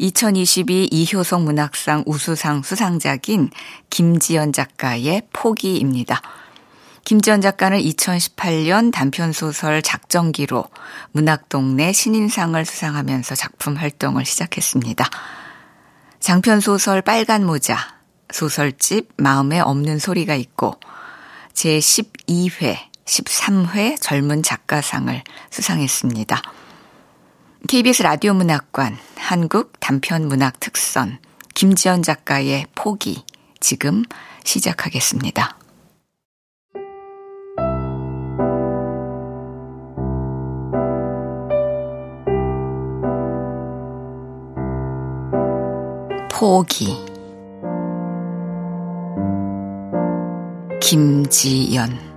[0.00, 3.50] 2022 이효성 문학상 우수상 수상작인
[3.90, 6.22] 김지연 작가의 포기입니다.
[7.04, 10.64] 김지연 작가는 2018년 단편소설 작정기로
[11.12, 15.04] 문학동네 신인상을 수상하면서 작품 활동을 시작했습니다.
[16.18, 17.76] 장편소설 빨간 모자,
[18.32, 20.80] 소설집 마음에 없는 소리가 있고
[21.52, 26.40] 제12회, 13회 젊은 작가상을 수상했습니다.
[27.68, 31.18] KBS 라디오 문학관 한국 단편 문학 특선
[31.54, 33.22] 김지연 작가의 포기
[33.60, 34.02] 지금
[34.44, 35.56] 시작하겠습니다.
[46.32, 46.96] 포기
[50.80, 52.09] 김지연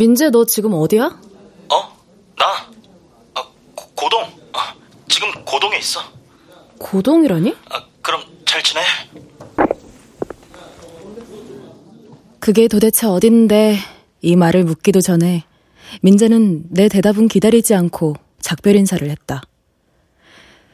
[0.00, 1.04] 민재, 너 지금 어디야?
[1.04, 1.76] 어?
[2.38, 2.46] 나?
[3.34, 3.42] 아,
[3.74, 4.22] 고, 동
[4.54, 4.74] 아,
[5.06, 6.00] 지금 고동에 있어.
[6.78, 7.54] 고동이라니?
[7.68, 8.80] 아, 그럼 잘 지내?
[12.38, 13.76] 그게 도대체 어딘데
[14.22, 15.44] 이 말을 묻기도 전에
[16.00, 19.42] 민재는 내 대답은 기다리지 않고 작별 인사를 했다.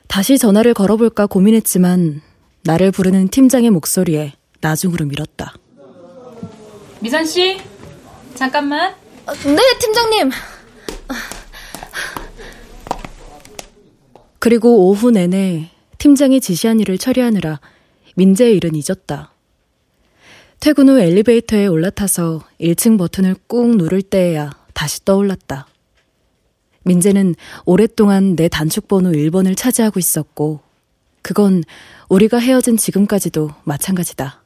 [0.06, 2.22] 다시 전화를 걸어볼까 고민했지만
[2.62, 5.52] 나를 부르는 팀장의 목소리에 나중으로 밀었다.
[7.00, 7.58] 미선 씨,
[8.36, 8.94] 잠깐만.
[9.26, 10.30] 어, 네, 팀장님.
[14.38, 17.58] 그리고 오후 내내 팀장이 지시한 일을 처리하느라
[18.14, 19.32] 민재의 일은 잊었다.
[20.60, 25.66] 퇴근 후 엘리베이터에 올라타서 1층 버튼을 꾹 누를 때에야 다시 떠올랐다.
[26.84, 30.60] 민재는 오랫동안 내 단축번호 1번을 차지하고 있었고,
[31.22, 31.64] 그건
[32.08, 34.44] 우리가 헤어진 지금까지도 마찬가지다.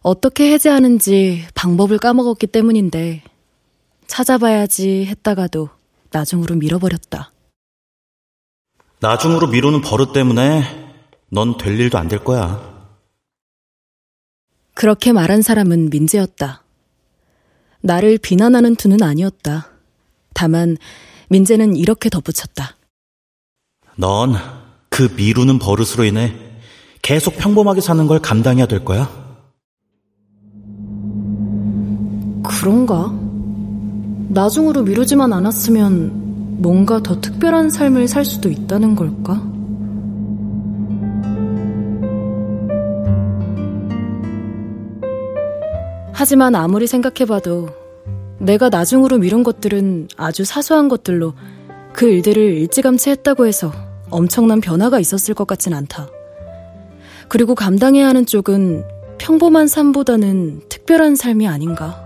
[0.00, 3.22] 어떻게 해제하는지 방법을 까먹었기 때문인데,
[4.06, 5.68] 찾아봐야지 했다가도
[6.10, 7.32] 나중으로 밀어버렸다.
[9.00, 10.62] 나중으로 미루는 버릇 때문에
[11.30, 12.72] 넌 될 일도 안 될 거야.
[14.74, 16.62] 그렇게 말한 사람은 민재였다.
[17.80, 19.68] 나를 비난하는 투는 아니었다.
[20.34, 20.76] 다만
[21.28, 22.76] 민재는 이렇게 덧붙였다.
[23.96, 24.34] 넌
[24.88, 26.38] 그 미루는 버릇으로 인해
[27.02, 29.10] 계속 평범하게 사는 걸 감당해야 될 거야.
[32.44, 33.12] 그런가?
[34.28, 39.42] 나중으로 미루지만 않았으면 뭔가 더 특별한 삶을 살 수도 있다는 걸까?
[46.12, 47.68] 하지만 아무리 생각해봐도
[48.38, 51.34] 내가 나중으로 미룬 것들은 아주 사소한 것들로
[51.92, 53.72] 그 일들을 일찌감치 했다고 해서
[54.10, 56.08] 엄청난 변화가 있었을 것 같진 않다.
[57.28, 58.84] 그리고 감당해야 하는 쪽은
[59.18, 62.03] 평범한 삶보다는 특별한 삶이 아닌가.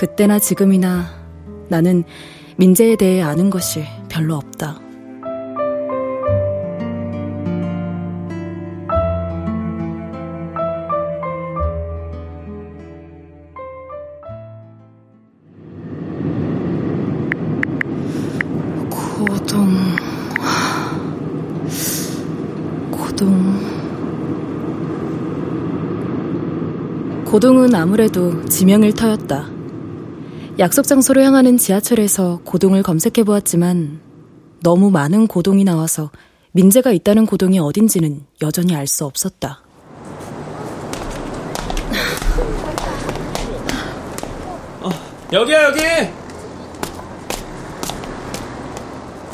[0.00, 1.10] 그때나 지금이나
[1.68, 2.04] 나는
[2.56, 4.80] 민재에 대해 아는 것이 별로 없다.
[18.88, 19.68] 고동,
[22.90, 23.60] 고동.
[27.26, 29.59] 고동은 아무래도 지명일 터였다.
[30.58, 34.00] 약속 장소로 향하는 지하철에서 고동을 검색해 보았지만
[34.62, 36.10] 너무 많은 고동이 나와서
[36.52, 39.62] 민재가 있다는 고동이 어딘지는 여전히 알 수 없었다.
[44.82, 44.90] 어,
[45.32, 45.80] 여기야 여기.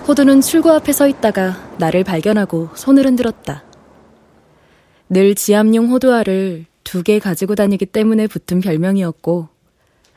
[0.07, 3.65] 호두는 출구 앞에 서 있다가 나를 발견하고 손을 흔들었다.
[5.09, 9.49] 늘 지압용 호두알을 두 개 가지고 다니기 때문에 붙은 별명이었고,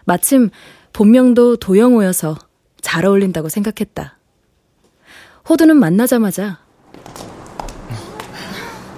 [0.06, 0.50] 마침
[0.94, 2.38] 본명도 도영호여서
[2.82, 4.18] 잘 어울린다고 생각했다.
[5.50, 6.60] 호두는 만나자마자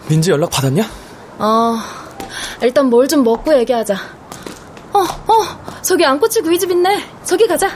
[0.10, 0.84] 민지 연락 받았냐?
[1.40, 1.78] 어,
[2.62, 3.96] 일단 뭘 좀 먹고 얘기하자.
[4.94, 7.04] 어, 어, 저기 안꼬치 구이집 있네.
[7.24, 7.70] 저기 가자.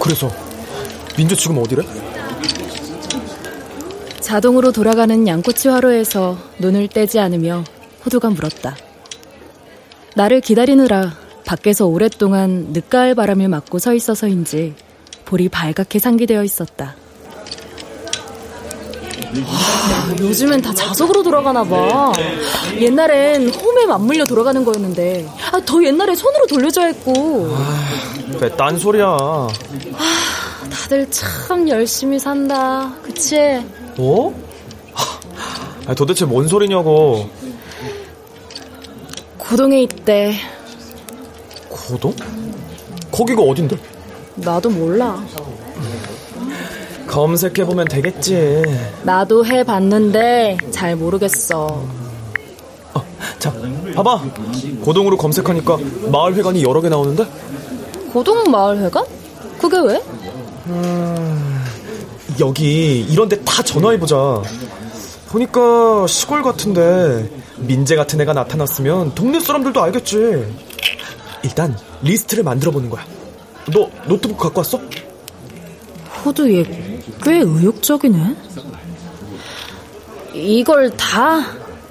[0.00, 0.30] 그래서
[1.16, 1.82] 민지 지금 어디래?
[4.32, 7.64] 자동으로 돌아가는 양꼬치 화로에서 눈을 떼지 않으며
[8.02, 8.74] 호두가 물었다.
[10.14, 11.12] 나를 기다리느라
[11.44, 14.74] 밖에서 오랫동안 늦가을 바람을 맞고 서 있어서인지
[15.26, 16.96] 볼이 발갛게 상기되어 있었다.
[19.44, 22.14] 아, 요즘엔 다 자석으로 돌아가나 봐.
[22.80, 27.54] 옛날엔 홈에 맞물려 돌아가는 거였는데, 아, 더 옛날에 손으로 돌려줘야 했고.
[27.54, 27.94] 아,
[28.40, 29.04] 왜 딴 소리야.
[29.08, 29.48] 아,
[30.70, 32.94] 다들 참 열심히 산다.
[33.02, 33.62] 그치?
[33.98, 34.34] 어?
[35.86, 37.28] 아, 도대체 뭔 소리냐고.
[39.38, 40.34] 고동에 있대.
[41.68, 42.14] 고동?
[43.10, 43.76] 거기가 어딘데?
[44.36, 45.22] 나도 몰라.
[47.06, 48.62] 검색해보면 되겠지.
[49.02, 51.84] 나도 해봤는데 잘 모르겠어.
[52.94, 53.04] 어,
[53.38, 53.52] 자,
[53.94, 54.22] 봐봐.
[54.82, 55.76] 고동으로 검색하니까
[56.10, 57.26] 마을회관이 여러 개 나오는데?
[58.12, 59.04] 고동 마을회관?
[59.60, 60.00] 그게 왜?
[60.68, 61.51] 음,
[62.40, 64.42] 여기 이런 데 다 전화해보자.
[65.28, 70.54] 보니까 시골 같은데 민재 같은 애가 나타났으면 동네 사람들도 알겠지.
[71.42, 73.04] 일단 리스트를 만들어 보는 거야.
[73.72, 74.80] 너 노트북 갖고 왔어?
[76.24, 76.64] 호두 얘
[77.24, 78.36] 꽤 의욕적이네.
[80.34, 81.40] 이걸 다?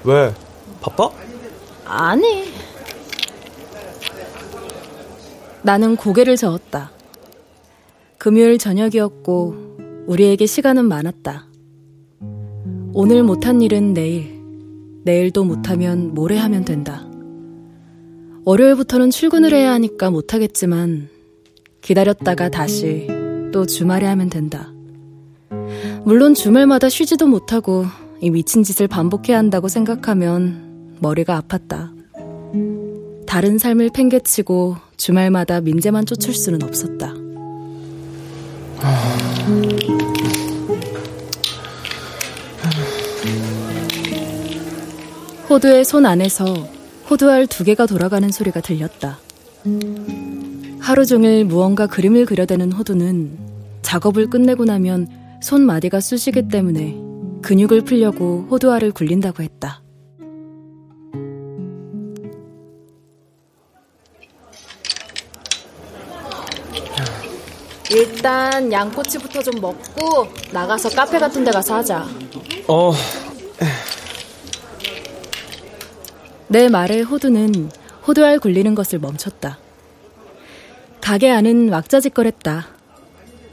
[0.04, 0.34] 왜?
[0.80, 1.08] 바빠?
[1.86, 2.52] 아니.
[5.62, 6.90] 나는 고개를 저었다.
[8.18, 9.71] 금요일 저녁이었고
[10.06, 11.46] 우리에게 시간은 많았다.
[12.92, 14.40] 오늘 못한 일은 내일,
[15.04, 17.06] 내일도 못하면 모레 하면 된다.
[18.44, 21.08] 월요일부터는 출근을 해야 하니까 못하겠지만
[21.80, 23.06] 기다렸다가 다시
[23.52, 24.72] 또 주말에 하면 된다.
[26.04, 27.84] 물론 주말마다 쉬지도 못하고
[28.20, 31.90] 이 미친 짓을 반복해야 한다고 생각하면 머리가 아팠다.
[33.26, 37.21] 다른 삶을 팽개치고 주말마다 민재만 쫓을 수는 없었다.
[45.48, 46.44] 호두의 손 안에서
[47.10, 49.18] 호두알 두 개가 돌아가는 소리가 들렸다.
[50.80, 53.38] 하루 종일 무언가 그림을 그려대는 호두는
[53.82, 55.08] 작업을 끝내고 나면
[55.42, 56.96] 손마디가 쑤시기 때문에
[57.42, 59.81] 근육을 풀려고 호두알을 굴린다고 했다.
[67.94, 72.06] 일단 양꼬치부터 좀 먹고 나가서 카페 같은 데 가서 하자.
[72.68, 72.92] 어.
[76.48, 77.70] 내 말에 호두는
[78.06, 79.58] 호두알 굴리는 것을 멈췄다.
[81.00, 82.66] 가게 안은 왁자지껄했다.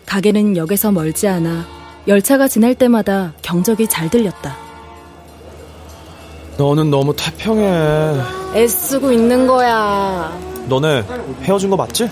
[0.06, 1.66] 가게는 역에서 멀지 않아
[2.08, 4.58] 열차가 지날 때마다 경적이 잘 들렸다.
[6.58, 8.22] 너는 너무 태평해.
[8.56, 10.38] 애쓰고 있는 거야.
[10.68, 11.04] 너네
[11.44, 12.10] 헤어진 거 맞지?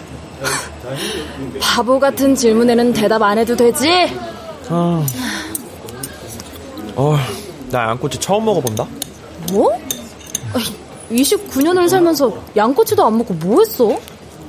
[1.62, 3.90] 바보 같은 질문에는 대답 안 해도 되지?
[4.70, 5.06] 아.
[6.96, 7.18] 어,
[7.70, 8.88] 나 양꼬치 처음 먹어본다.
[9.52, 9.72] 뭐?
[11.12, 13.98] 29년을 살면서 양꼬치도 안 먹고 뭐 했어?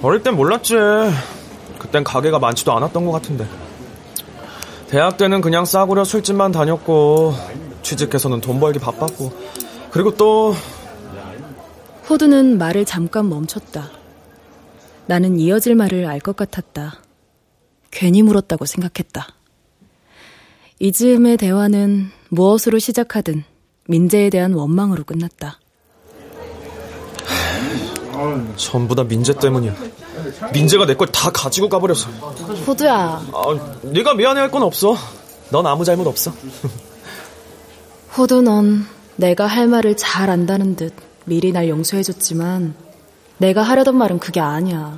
[0.03, 0.75] 어릴 땐 몰랐지.
[1.79, 3.47] 그땐 가게가 많지도 않았던 것 같은데.
[4.89, 7.35] 대학 때는 그냥 싸구려 술집만 다녔고,
[7.83, 9.33] 취직해서는 돈 벌기 바빴고,
[9.91, 10.55] 그리고 또.
[12.09, 13.91] 호두는 말을 잠깐 멈췄다.
[15.09, 17.01] 나는 이어질 말을 알 것 같았다.
[17.91, 19.27] 괜히 물었다고 생각했다.
[20.81, 23.43] 이 즈음의 대화는 무엇으로 시작하든
[23.89, 25.59] 민재에 대한 원망으로 끝났다.
[28.57, 29.75] 전부 다 민재 때문이야.
[30.53, 32.11] 민재가 내 걸 다 가지고 가버렸어.
[32.67, 32.93] 호두야.
[33.33, 34.95] 아, 네가 미안해할 건 없어.
[35.51, 36.33] 넌 아무 잘못 없어.
[38.17, 38.85] 호두 넌
[39.17, 40.93] 내가 할 말을 잘 안다는 듯
[41.25, 42.75] 미리 날 용서해줬지만
[43.39, 44.97] 내가 하려던 말은 그게 아니야.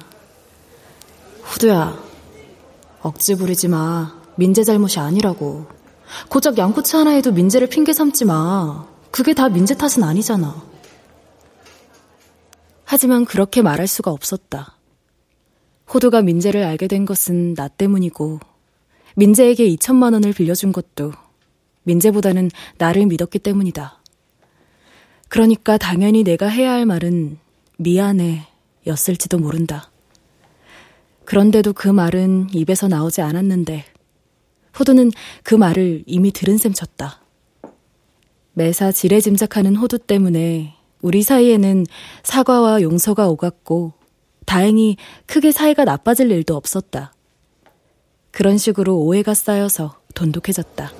[1.52, 1.98] 호두야.
[3.02, 4.14] 억지 부리지 마.
[4.36, 5.66] 민재 잘못이 아니라고.
[6.28, 8.86] 고작 양꼬치 하나에도 민재를 핑계 삼지 마.
[9.10, 10.62] 그게 다 민재 탓은 아니잖아.
[12.84, 14.76] 하지만 그렇게 말할 수가 없었다.
[15.92, 18.40] 호두가 민재를 알게 된 것은 나 때문이고,
[19.16, 21.12] 민재에게 2천만 원을 빌려준 것도
[21.82, 24.00] 민재보다는 나를 믿었기 때문이다.
[25.28, 27.38] 그러니까 당연히 내가 해야 할 말은
[27.80, 28.46] 미안해
[28.86, 29.90] 였을지도 모른다.
[31.24, 33.86] 그런데도 그 말은 입에서 나오지 않았는데,
[34.78, 35.10] 호두는
[35.42, 37.22] 그 말을 이미 들은 셈 쳤다.
[38.52, 41.86] 매사 지레 짐작하는 호두 때문에 우리 사이에는
[42.22, 43.94] 사과와 용서가 오갔고
[44.44, 47.14] 다행히 크게 사이가 나빠질 일도 없었다.
[48.30, 50.99] 그런 식으로 오해가 쌓여서 돈독해졌다.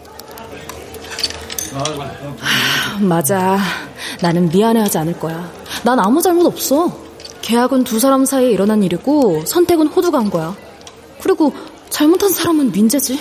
[1.75, 3.59] 아, 맞아.
[4.21, 5.50] 나는 미안해하지 않을 거야.
[5.85, 6.93] 난 아무 잘못 없어.
[7.43, 10.55] 계약은 두 사람 사이에 일어난 일이고 선택은 호두가 한 거야.
[11.23, 11.53] 그리고
[11.89, 13.19] 잘못한 사람은 민재지.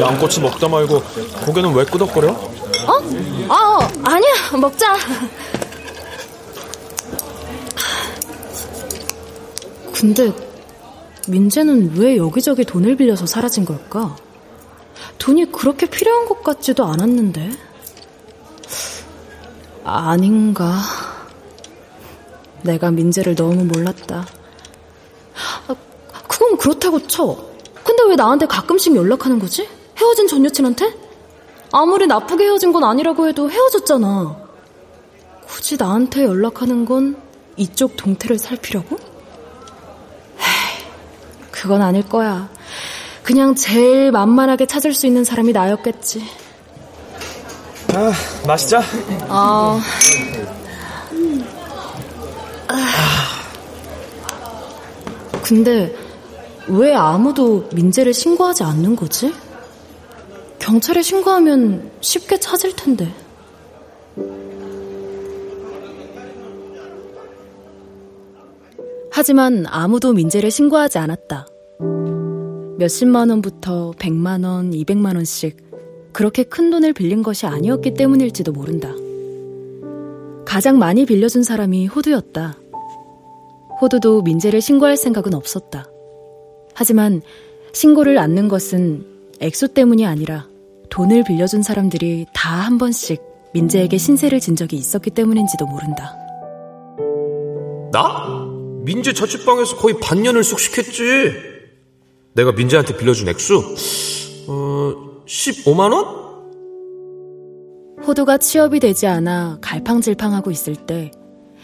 [0.00, 1.02] 양꼬치 먹다 말고
[1.44, 2.30] 고개는 왜 끄덕거려?
[2.30, 2.98] 어?
[3.48, 4.32] 아, 아니야.
[4.60, 4.96] 먹자.
[9.92, 10.32] 근데
[11.28, 14.16] 민재는 왜 여기저기 돈을 빌려서 사라진 걸까?
[15.18, 17.50] 돈이 그렇게 필요한 것 같지도 않았는데.
[19.84, 20.80] 아닌가.
[22.62, 24.26] 내가 민재를 너무 몰랐다.
[25.68, 25.74] 아,
[26.28, 27.36] 그건 그렇다고 쳐.
[27.82, 29.68] 근데 왜 나한테 가끔씩 연락하는 거지?
[29.98, 30.94] 헤어진 전 여친한테?
[31.72, 34.36] 아무리 나쁘게 헤어진 건 아니라고 해도 헤어졌잖아.
[35.46, 37.16] 굳이 나한테 연락하는 건
[37.56, 38.96] 이쪽 동태를 살피려고?
[40.38, 40.84] 에이,
[41.50, 42.48] 그건 아닐 거야.
[43.22, 46.22] 그냥 제일 만만하게 찾을 수 있는 사람이 나였겠지.
[47.94, 48.12] 아,
[48.46, 48.82] 마시자.
[49.28, 49.80] 아.
[55.42, 55.94] 근데
[56.68, 59.34] 왜 아무도 민재를 신고하지 않는 거지?
[60.58, 63.12] 경찰에 신고하면 쉽게 찾을 텐데.
[69.10, 71.46] 하지만 아무도 민재를 신고하지 않았다.
[72.78, 75.56] 몇십만 원부터 백만 원, 이백만 원씩
[76.12, 78.92] 그렇게 큰 돈을 빌린 것이 아니었기 때문일지도 모른다.
[80.44, 82.58] 가장 많이 빌려준 사람이 호두였다.
[83.80, 85.86] 호두도 민재를 신고할 생각은 없었다.
[86.74, 87.22] 하지만
[87.72, 89.06] 신고를 않는 것은
[89.40, 90.46] 액수 때문이 아니라
[90.90, 93.20] 돈을 빌려준 사람들이 다 한 번씩
[93.54, 96.16] 민재에게 신세를 진 적이 있었기 때문인지도 모른다.
[97.92, 98.46] 나?
[98.84, 101.51] 민재 자취방에서 거의 반년을 숙식했지.
[102.34, 103.58] 내가 민재한테 빌려준 액수?
[104.48, 106.22] 어, 15만원?
[108.06, 111.10] 호두가 취업이 되지 않아 갈팡질팡하고 있을 때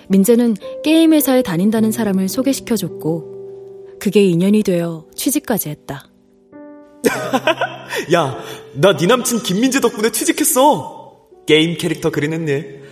[0.08, 6.08] 민재는 게임 회사에 다닌다는 사람을 소개시켜줬고 그게 인연이 되어 취직까지 했다.
[8.14, 8.38] 야,
[8.74, 11.28] 나 네 남친 김민재 덕분에 취직했어.
[11.46, 12.82] 게임 캐릭터 그리는 일.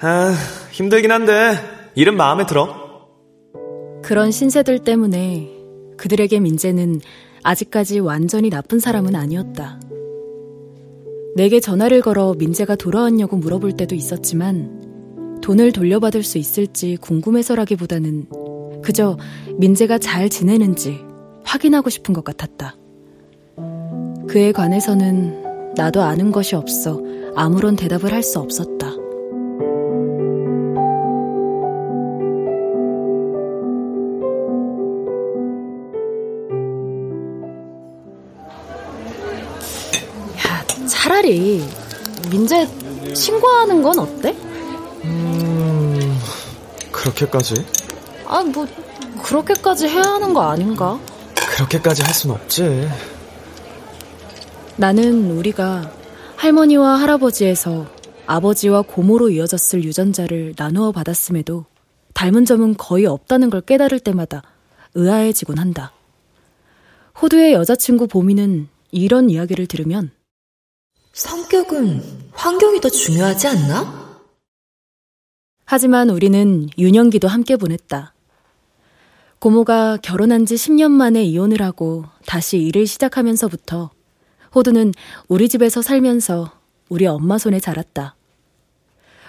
[0.00, 0.34] 아,
[0.70, 1.58] 힘들긴 한데
[1.94, 2.86] 일은 마음에 들어.
[4.04, 5.55] 그런 신세들 때문에
[5.96, 7.00] 그들에게 민재는
[7.42, 9.80] 아직까지 완전히 나쁜 사람은 아니었다.
[11.36, 18.26] 내게 전화를 걸어 민재가 돌아왔냐고 물어볼 때도 있었지만 돈을 돌려받을 수 있을지 궁금해서라기보다는
[18.82, 19.18] 그저
[19.58, 20.98] 민재가 잘 지내는지
[21.44, 22.76] 확인하고 싶은 것 같았다.
[24.28, 27.00] 그에 관해서는 나도 아는 것이 없어
[27.36, 29.05] 아무런 대답을 할 수 없었다.
[41.26, 41.64] 야, 차라리
[42.30, 42.68] 민재
[43.14, 44.30] 신고하는 건 어때?
[45.04, 46.18] 음,
[46.92, 47.54] 그렇게까지?
[48.26, 48.66] 아, 뭐
[49.22, 50.98] 그렇게까지 해야 하는 거 아닌가?
[51.34, 52.88] 그렇게까지 할 순 없지.
[54.76, 55.90] 나는 우리가
[56.36, 57.86] 할머니와 할아버지에서
[58.26, 61.64] 아버지와 고모로 이어졌을 유전자를 나누어 받았음에도
[62.14, 64.42] 닮은 점은 거의 없다는 걸 깨달을 때마다
[64.94, 65.92] 의아해지곤 한다.
[67.22, 70.10] 호두의 여자친구 보미는 이런 이야기를 들으면
[71.16, 74.20] 성격은 환경이 더 중요하지 않나?
[75.64, 78.12] 하지만 우리는 유년기도 함께 보냈다.
[79.38, 83.92] 고모가 결혼한 지 10년 만에 이혼을 하고 다시 일을 시작하면서부터
[84.54, 84.92] 호두는
[85.26, 86.52] 우리 집에서 살면서
[86.90, 88.14] 우리 엄마 손에 자랐다.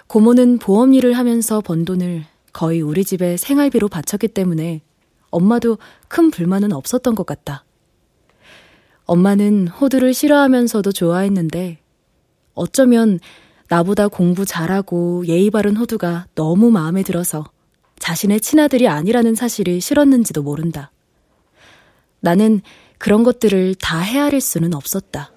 [0.08, 4.82] 고모는 보험 일을 하면서 번 돈을 거의 우리 집에 생활비로 바쳤기 때문에
[5.30, 5.78] 엄마도
[6.10, 7.64] 큰 불만은 없었던 것 같다.
[9.08, 11.80] 엄마는 호두를 싫어하면서도 좋아했는데
[12.54, 13.20] 어쩌면
[13.70, 17.46] 나보다 공부 잘하고 예의 바른 호두가 너무 마음에 들어서
[18.00, 20.92] 자신의 친아들이 아니라는 사실이 싫었는지도 모른다.
[22.20, 22.62] 나는
[22.98, 25.32] 그런 것들을 다 헤아릴 수는 없었다.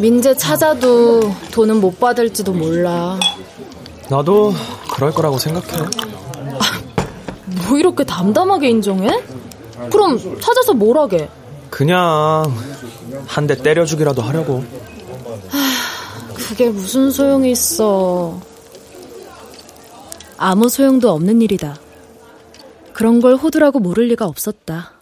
[0.00, 3.18] 민재 찾아도 돈은 못 받을지도 몰라.
[4.10, 4.52] 나도
[4.92, 5.88] 그럴 거라고 생각해.
[7.68, 9.22] 뭐 이렇게 담담하게 인정해?
[9.90, 11.28] 그럼 찾아서 뭘 하게?
[11.70, 12.44] 그냥
[13.26, 14.64] 한 대 때려주기라도 하려고.
[16.34, 18.40] 그게 무슨 소용이 있어.
[20.38, 21.76] 아무 소용도 없는 일이다.
[22.92, 24.92] 그런 걸 호두라고 모를 리가 없었다.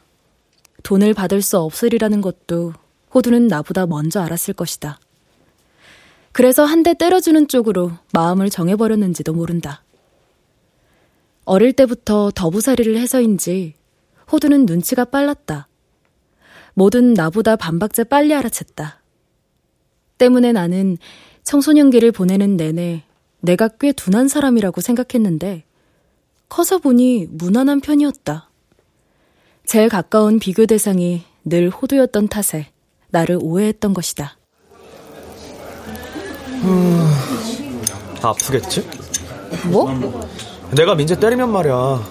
[0.83, 2.73] 돈을 받을 수 없으리라는 것도
[3.15, 4.99] 호두는 나보다 먼저 알았을 것이다.
[6.33, 9.83] 그래서 한 대 때려주는 쪽으로 마음을 정해버렸는지도 모른다.
[11.45, 13.75] 어릴 때부터 더부살이를 해서인지
[14.31, 15.69] 호두는 눈치가 빨랐다.
[16.75, 18.95] 뭐든 나보다 반박자 빨리 알아챘다.
[20.19, 20.97] 때문에 나는
[21.45, 23.05] 청소년기를 보내는 내내
[23.41, 25.65] 내가 꽤 둔한 사람이라고 생각했는데
[26.49, 28.51] 커서 보니 무난한 편이었다.
[29.67, 32.69] 제일 가까운 비교 대상이 늘 호두였던 탓에
[33.11, 34.37] 나를 오해했던 것이다.
[36.65, 37.11] 음,
[38.23, 38.89] 아프겠지?
[39.71, 39.91] 뭐?
[40.75, 42.03] 내가 민재 때리면 말이야.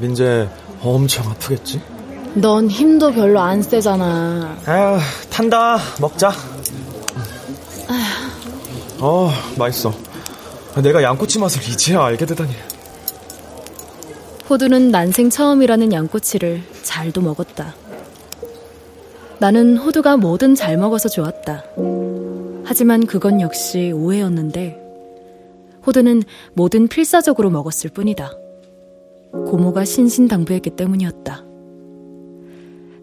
[0.00, 0.48] 민재
[0.82, 1.80] 엄청 아프겠지?
[2.34, 4.58] 넌 힘도 별로 안 세잖아.
[4.66, 4.98] 아휴,
[5.30, 5.78] 탄다.
[6.00, 6.32] 먹자.
[9.00, 9.92] 어, 맛있어.
[10.82, 12.50] 내가 양꼬치 맛을 이제야 알게 되다니.
[14.48, 17.74] 호두는 난생 처음이라는 양꼬치를 잘도 먹었다.
[19.38, 21.64] 나는 호두가 뭐든 잘 먹어서 좋았다.
[22.64, 24.78] 하지만 그건 역시 오해였는데,
[25.86, 26.22] 호두는
[26.54, 28.32] 뭐든 필사적으로 먹었을 뿐이다.
[29.32, 31.44] 고모가 신신당부했기 때문이었다.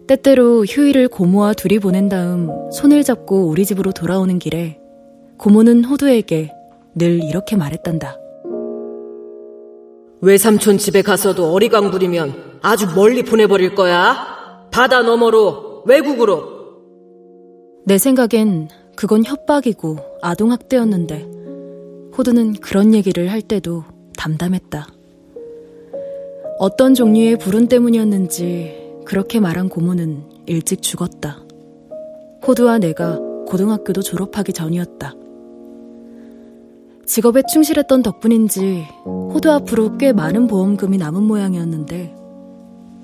[0.06, 4.80] 때때로 휴일을 고모와 둘이 보낸 다음 손을 잡고 우리 집으로 돌아오는 길에
[5.36, 6.52] 고모는 호두에게
[6.94, 8.18] 늘 이렇게 말했단다.
[10.20, 14.66] 외삼촌 집에 가서도 어리광 부리면 아주 멀리 보내버릴 거야.
[14.72, 16.58] 바다 너머로, 외국으로.
[17.84, 21.28] 내 생각엔 그건 협박이고 아동학대였는데
[22.16, 23.84] 호두는 그런 얘기를 할 때도
[24.16, 24.88] 담담했다.
[26.58, 31.38] 어떤 종류의 불운 때문이었는지 그렇게 말한 고모는 일찍 죽었다.
[32.46, 35.14] 호두와 내가 고등학교도 졸업하기 전이었다.
[37.06, 42.14] 직업에 충실했던 덕분인지 호두 앞으로 꽤 많은 보험금이 남은 모양이었는데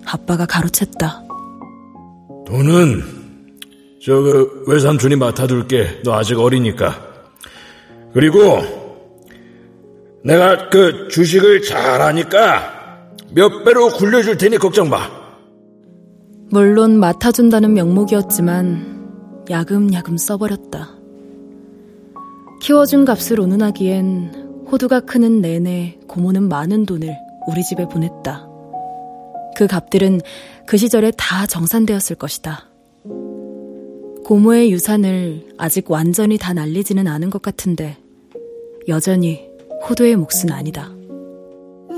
[0.04, 1.24] 아빠가 가로챘다.
[2.46, 3.02] 돈은
[4.02, 6.02] 저 그 외삼촌이 맡아둘게.
[6.04, 6.94] 너 아직 어리니까.
[8.12, 8.58] 그리고
[10.22, 12.83] 내가 그 주식을 잘 하니까
[13.34, 15.10] 몇 배로 굴려줄 테니 걱정 마.
[16.50, 20.90] 물론 맡아준다는 명목이었지만 야금야금 써버렸다.
[22.62, 27.12] 키워준 값을 운운하기엔 호두가 크는 내내 고모는 많은 돈을
[27.48, 28.46] 우리 집에 보냈다.
[29.56, 30.20] 그 값들은
[30.68, 32.68] 그 시절에 다 정산되었을 것이다.
[34.24, 37.96] 고모의 유산을 아직 완전히 다 날리지는 않은 것 같은데
[38.86, 39.48] 여전히
[39.88, 40.93] 호두의 몫은 아니다.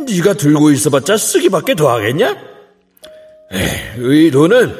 [0.05, 2.37] 네가 들고 있어봤자 쓰기밖에 더 하겠냐?
[3.53, 4.75] 에이, 이 돈은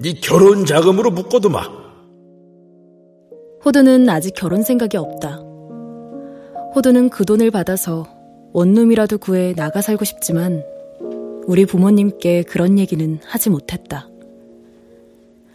[0.00, 1.84] 네 결혼 자금으로 묶어두마.
[3.64, 5.40] 호두는 아직 결혼 생각이 없다.
[6.74, 8.06] 호두는 그 돈을 받아서
[8.52, 10.64] 원룸이라도 구해 나가 살고 싶지만
[11.46, 14.08] 우리 부모님께 그런 얘기는 하지 못했다.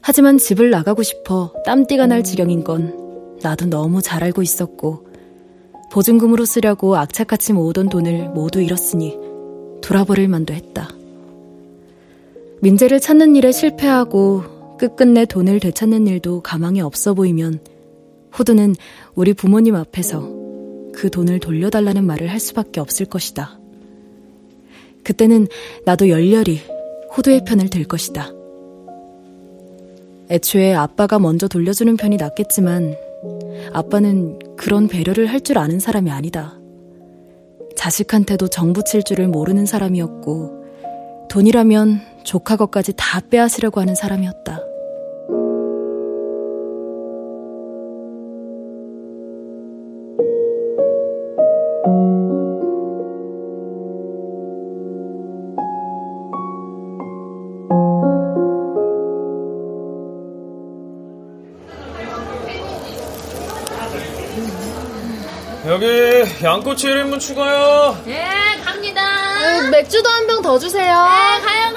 [0.02, 5.09] 하지만 집을 나가고 싶어 땀띠가 날 지경인 건 나도 너무 잘 알고 있었고
[5.92, 9.18] 보증금으로 쓰려고 악착같이 모으던 돈을 모두 잃었으니
[9.82, 10.90] 돌아버릴 만도 했다.
[12.62, 17.60] 민재를 찾는 일에 실패하고 끝끝내 돈을 되찾는 일도 가망이 없어 보이면
[18.38, 18.76] 호두는
[19.16, 20.22] 우리 부모님 앞에서
[20.94, 23.60] 그 돈을 돌려달라는 말을 할 수밖에 없을 것이다.
[25.04, 25.48] 그때는
[25.86, 26.60] 나도 열렬히
[27.16, 28.32] 호두의 편을 들 것이다.
[30.30, 32.96] 애초에 아빠가 먼저 돌려주는 편이 낫겠지만
[33.74, 36.60] 아빠는 그런 배려를 할 줄 아는 사람이 아니다.
[37.76, 44.69] 자식한테도 정부칠 줄을 모르는 사람이었고 돈이라면 조카 것까지 다 빼앗으려고 하는 사람이었다.
[66.42, 67.98] 양꼬치 1인분 추가요.
[68.06, 68.26] 네,
[68.64, 69.02] 갑니다.
[69.62, 70.84] 네, 맥주도 한 병 더 주세요.
[70.86, 71.74] 네, 가요,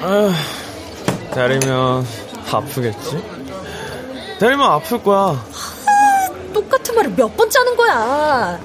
[0.00, 0.34] 가요.
[1.32, 2.06] 때리면
[2.50, 3.22] 아프겠지?
[4.38, 5.44] 때리면 아플 거야.
[6.54, 7.94] 똑같은 말을 몇 번째 하는 거야.
[7.96, 8.58] 하,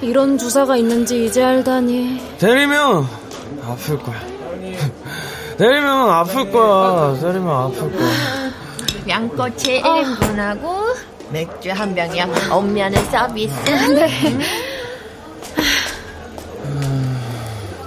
[0.00, 2.36] 이런 주사가 있는지 이제 알다니.
[2.38, 3.06] 때리면
[3.64, 4.20] 아플 거야.
[5.56, 7.18] 때리면 아플 거야.
[7.20, 8.10] 때리면 아플 거야.
[9.08, 10.75] 양꼬치 1인분하고
[11.30, 12.28] 맥주 한 병이야.
[12.50, 13.54] 엄미하는 서비스.
[13.94, 14.38] 네.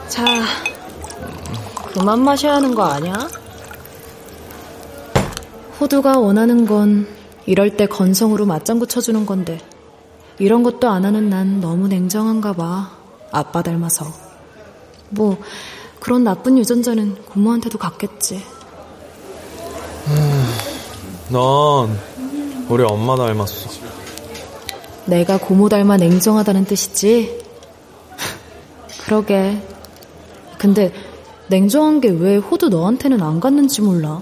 [0.07, 0.25] 자,
[1.93, 3.29] 그만 마셔야 하는 거 아니야?
[5.79, 7.07] 호두가 원하는 건
[7.45, 9.59] 이럴 때 건성으로 맞장구 쳐주는 건데
[10.37, 12.91] 이런 것도 안 하는 난 너무 냉정한가 봐.
[13.31, 14.05] 아빠 닮아서.
[15.09, 15.37] 뭐
[15.99, 18.43] 그런 나쁜 유전자는 고모한테도 갔겠지.
[21.29, 21.97] 넌
[22.69, 23.69] 우리 엄마 닮았어.
[25.05, 27.39] 내가 고모 닮아 냉정하다는 뜻이지?
[29.05, 29.59] 그러게.
[30.57, 30.91] 근데
[31.47, 34.21] 냉정한 게 왜 호두 너한테는 안 갔는지 몰라.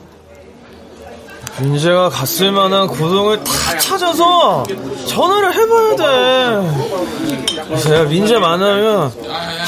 [1.60, 4.64] 민재가 갔을 만한 고동을 다 찾아서
[5.08, 7.64] 전화를 해봐야 돼.
[7.68, 9.12] 그래서 내가 민재 만나면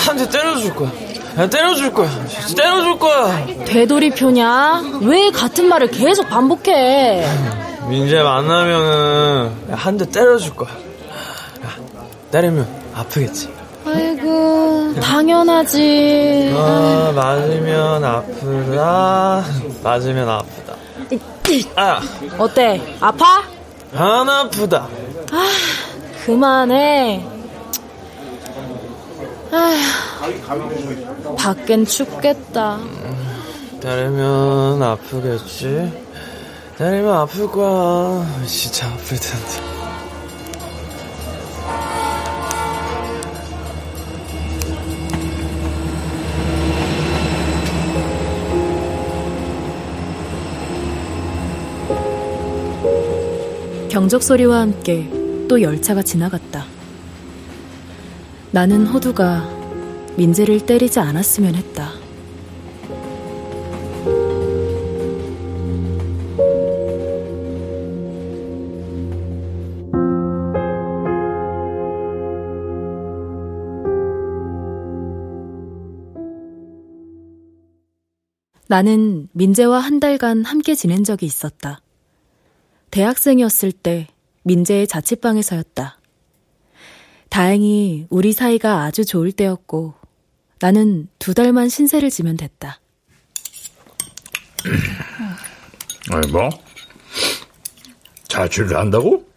[0.05, 0.91] 한 대 때려줄 거야.
[1.37, 2.09] 야, 때려줄 거야.
[2.55, 3.45] 때려줄 거야.
[3.65, 4.99] 되돌이표냐?
[5.01, 7.25] 왜 같은 말을 계속 반복해?
[7.89, 10.69] 민재 만나면은 한 대 때려줄 거야.
[10.69, 11.69] 야,
[12.31, 13.51] 때리면 아프겠지.
[13.85, 16.53] 아이고, 당연하지.
[16.55, 19.43] 아, 맞으면 아프다.
[19.83, 20.75] 맞으면 아프다.
[21.75, 21.99] 아,
[22.37, 22.95] 어때?
[22.99, 23.41] 아파?
[23.95, 24.87] 안 아프다.
[25.31, 25.47] 아,
[26.25, 27.25] 그만해.
[29.51, 32.77] 아휴, 밖엔 춥겠다.
[33.81, 36.08] 때리면 아프겠지?
[36.79, 38.45] 때리면 아플 거야.
[38.47, 39.69] 진짜 아플 텐데.
[53.89, 55.11] 경적 소리와 함께
[55.49, 56.65] 또 열차가 지나갔다.
[58.51, 59.49] 나는 호두가
[60.15, 61.98] 민재를 때리지 않았으면 했다.
[78.69, 81.81] 나는 민재와 한 달간 함께 지낸 적이 있었다.
[82.91, 84.07] 대학생이었을 때
[84.43, 85.99] 민재의 자취방에서였다.
[87.29, 89.95] 다행히 우리 사이가 아주 좋을 때였고
[90.59, 92.79] 나는 두 달만 신세를 지면 됐다.
[96.11, 96.47] 아니 뭐?
[98.27, 99.27] 자취를 한다고?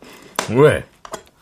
[0.50, 0.84] 왜?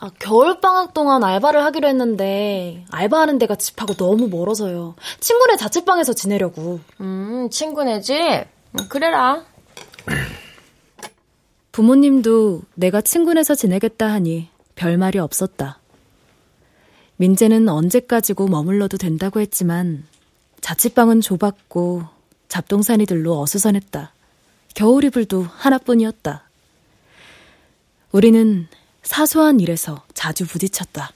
[0.02, 4.94] 아, 겨울방학 동안 알바를 하기로 했는데 알바하는 데가 집하고 너무 멀어서요.
[5.20, 6.80] 친구네 자취방에서 지내려고.
[7.02, 8.14] 음, 친구네 집?
[8.16, 9.44] 음, 그래라.
[11.72, 15.78] 부모님도 내가 친구네서 지내겠다 하니 별말이 없었다.
[17.16, 20.06] 민재는 언제까지고 머물러도 된다고 했지만
[20.62, 22.04] 자취방은 좁았고
[22.48, 24.14] 잡동사니들로 어수선했다.
[24.74, 26.48] 겨울이불도 하나뿐이었다.
[28.12, 28.66] 우리는
[29.14, 31.10] 사소한 일에서 자주 부딪혔다.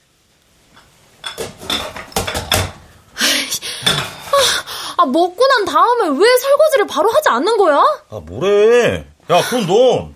[4.97, 7.77] 아, 먹고 난 다음에 왜 설거지를 바로 하지 않는 거야?
[8.09, 9.05] 아, 뭐래.
[9.29, 10.15] 야, 그럼 너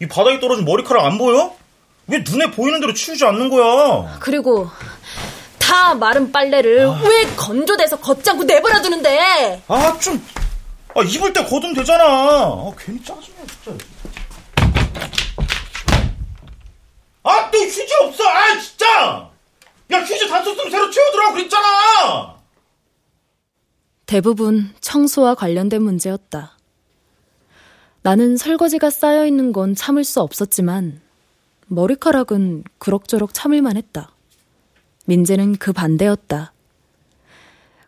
[0.00, 1.54] 이 바닥에 떨어진 머리카락 안 보여?
[2.06, 4.18] 왜 눈에 보이는 대로 치우지 않는 거야?
[4.20, 4.68] 그리고
[5.58, 7.00] 다 마른 빨래를 아...
[7.02, 9.62] 왜 건조돼서 걷지 않고 내버려 두는데?
[9.68, 10.22] 아, 좀
[10.94, 12.04] 아, 입을 때 걷으면 되잖아.
[12.04, 13.84] 아, 괜히 짜증나, 진짜.
[17.26, 18.22] 아, 또 휴지 없어!
[18.24, 19.30] 아, 진짜!
[19.90, 22.36] 야, 휴지 다 썼으면 새로 채워두라고 그랬잖아!
[24.06, 26.56] 대부분 청소와 관련된 문제였다.
[28.02, 31.00] 나는 설거지가 쌓여있는 건 참을 수 없었지만,
[31.66, 34.12] 머리카락은 그럭저럭 참을만 했다.
[35.06, 36.52] 민재는 그 반대였다.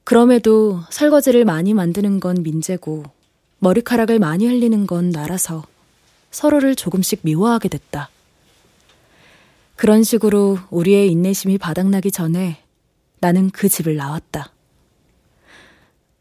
[0.03, 3.05] 그럼에도 설거지를 많이 만드는 건 민재고,
[3.61, 5.63] 머리카락을 많이 흘리는 건 나라서
[6.33, 8.11] 서로를 조금씩 미워하게 됐다.
[9.79, 12.61] 그런 식으로 우리의 인내심이 바닥나기 전에
[13.21, 14.53] 나는 그 집을 나왔다.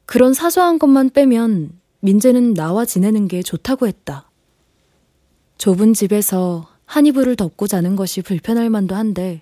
[0.06, 4.30] 그런 사소한 것만 빼면 민재는 나와 지내는 게 좋다고 했다.
[5.58, 9.41] 좁은 집에서 한 이불을 덮고 자는 것이 불편할 만도 한데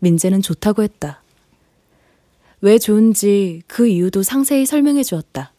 [0.00, 1.22] 민재는 좋다고 했다.
[2.60, 5.52] 왜 좋은지 그 이유도 상세히 설명해 주었다.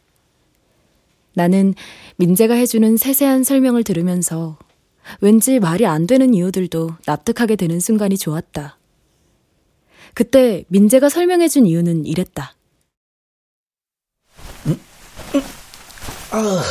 [1.32, 1.72] 나는
[2.16, 4.58] 민재가 해주는 세세한 설명을 들으면서
[5.20, 8.78] 왠지 말이 안 되는 이유들도 납득하게 되는 순간이 좋았다.
[10.14, 12.54] 그때 민재가 설명해준 이유는 이랬다.
[14.66, 14.80] 음?
[15.34, 15.42] 음?
[16.30, 16.62] 아...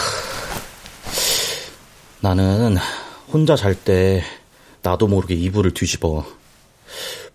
[2.21, 2.78] 나는
[3.32, 4.24] 혼자 잘 때
[4.82, 6.26] 나도 모르게 이불을 뒤집어.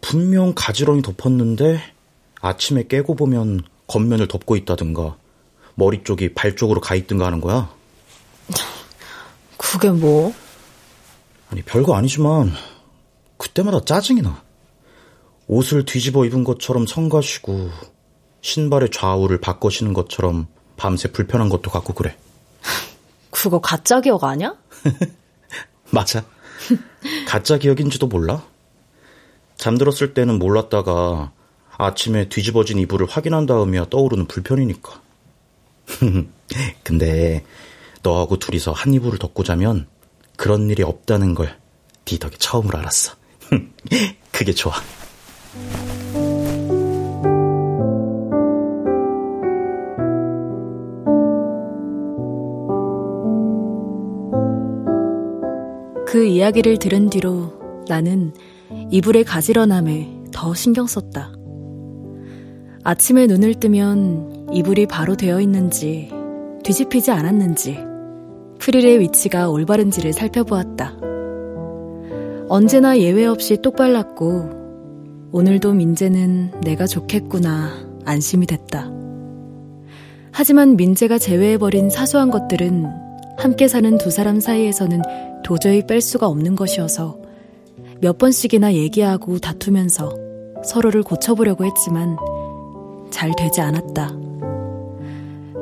[0.01, 1.81] 분명 가지런히 덮었는데
[2.41, 5.17] 아침에 깨고 보면 겉면을 덮고 있다든가
[5.75, 7.73] 머리 쪽이 발 쪽으로 가 있든가 하는 거야.
[9.57, 10.33] 그게 뭐?
[11.51, 12.53] 아니, 별거 아니지만,
[13.37, 14.43] 그때마다 짜증이 나.
[15.49, 17.71] 옷을 뒤집어 입은 것처럼 성가시고,
[18.41, 22.17] 신발의 좌우를 바꿔시는 것처럼 밤새 불편한 것도 같고 그래.
[23.31, 24.55] 그거 가짜 기억 아니야?
[25.91, 26.25] 맞아.
[27.27, 28.45] 가짜 기억인지도 몰라.
[29.57, 31.33] 잠들었을 때는 몰랐다가
[31.77, 35.03] 아침에 뒤집어진 이불을 확인한 다음이야 떠오르는 불편이니까.
[36.85, 37.45] 근데
[38.03, 39.87] 너하고 둘이서 한 이불을 덮고 자면
[40.41, 41.53] 그런 일이 없다는 걸네
[42.19, 43.13] 덕에 처음으로 알았어.
[44.33, 44.73] 그게 좋아.
[56.07, 57.53] 그 이야기를 들은 뒤로
[57.87, 58.33] 나는
[58.91, 61.35] 이불의 가지런함에 더 신경 썼다.
[62.83, 66.11] 아침에 눈을 뜨면 이불이 바로 되어 있는지
[66.65, 67.90] 뒤집히지 않았는지
[68.61, 70.95] 프릴의 위치가 올바른지를 살펴보았다.
[72.49, 77.71] 언제나 예외 없이 똑발랐고 오늘도 민재는 내가 좋겠구나
[78.05, 78.91] 안심이 됐다.
[80.33, 82.87] 하지만 민재가 제외해버린 사소한 것들은
[83.39, 85.01] 함께 사는 두 사람 사이에서는
[85.43, 87.19] 도저히 뺄 수가 없는 것이어서
[88.01, 90.15] 몇 번씩이나 얘기하고 다투면서
[90.65, 92.17] 서로를 고쳐보려고 했지만
[93.11, 94.17] 잘 되지 않았다.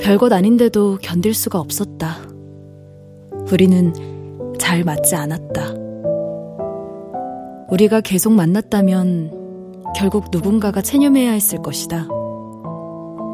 [0.01, 2.28] 별것 아닌데도 견딜 수가 없었다.
[3.53, 3.95] 우리는
[4.59, 5.75] 잘 맞지 않았다.
[7.71, 9.33] 우리가 계속 만났다면
[9.97, 12.09] 결국 누군가가 체념해야 했을 것이다.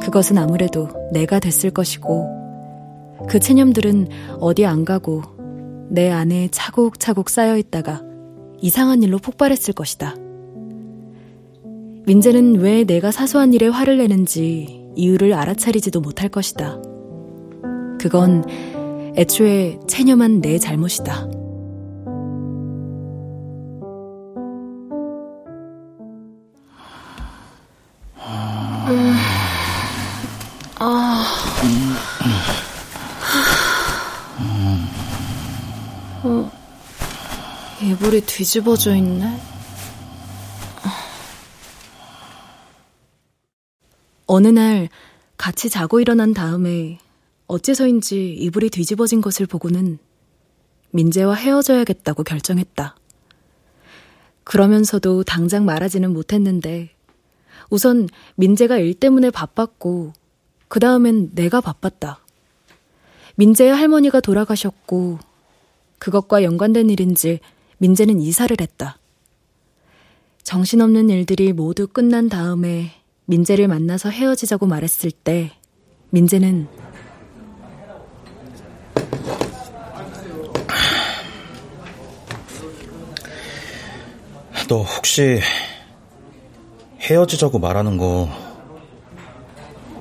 [0.00, 2.28] 그것은 아무래도 내가 됐을 것이고
[3.28, 4.08] 그 체념들은
[4.40, 5.22] 어디 안 가고
[5.88, 8.02] 내 안에 차곡차곡 쌓여 있다가
[8.60, 10.14] 이상한 일로 폭발했을 것이다.
[12.06, 16.80] 민재는 왜 내가 사소한 일에 화를 내는지 이유를 알아차리지도 못할 것이다.
[17.98, 18.44] 그건
[19.16, 21.22] 애초에 체념한 내 잘못이다.
[28.86, 29.14] 음,
[30.80, 31.24] 아.
[36.24, 36.50] 어,
[37.82, 39.40] 이불이 뒤집어져 있네.
[44.26, 44.88] 어느 날
[45.36, 46.98] 같이 자고 일어난 다음에
[47.46, 49.98] 어째서인지 이불이 뒤집어진 것을 보고는
[50.90, 52.96] 민재와 헤어져야겠다고 결정했다.
[54.44, 56.90] 그러면서도 당장 말하지는 못했는데
[57.70, 60.12] 우선 민재가 일 때문에 바빴고
[60.68, 62.20] 그 다음엔 내가 바빴다.
[63.36, 65.18] 민재의 할머니가 돌아가셨고
[65.98, 67.40] 그것과 연관된 일인지
[67.78, 68.98] 민재는 이사를 했다.
[70.44, 72.92] 정신없는 일들이 모두 끝난 다음에
[73.24, 75.52] 민재를 만나서 헤어지자고 말했을 때
[76.10, 76.68] 민재는
[84.68, 85.40] 너 혹시
[87.00, 88.28] 헤어지자고 말하는 거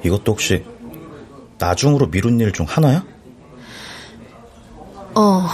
[0.06, 0.66] 이것도 혹시
[1.58, 3.04] 나중으로 미룬 일 중 하나야?
[5.16, 5.48] 어,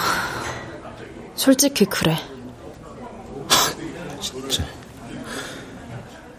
[1.35, 2.15] 솔직히 그래.
[4.21, 4.63] 진짜.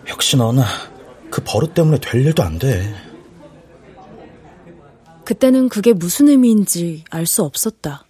[0.08, 0.62] 역시 너는
[1.30, 2.94] 그 버릇 때문에 될 일도 안 돼.
[5.30, 8.04] 그때는 그게 무슨 의미인지 알 수 없었다.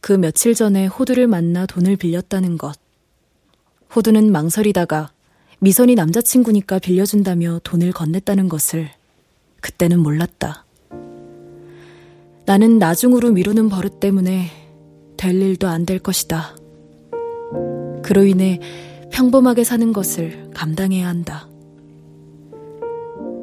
[0.00, 2.78] 그 며칠 전에 호두를 만나 돈을 빌렸다는 것.
[3.96, 5.10] 호두는 망설이다가
[5.58, 8.88] 미선이 남자친구니까 빌려준다며 돈을 건넸다는 것을
[9.60, 10.66] 그때는 몰랐다.
[12.46, 14.52] 나는 나중으로 미루는 버릇 때문에
[15.16, 16.54] 될 일도 안 될 것이다.
[18.04, 18.60] 그로 인해
[19.10, 21.47] 평범하게 사는 것을 감당해야 한다.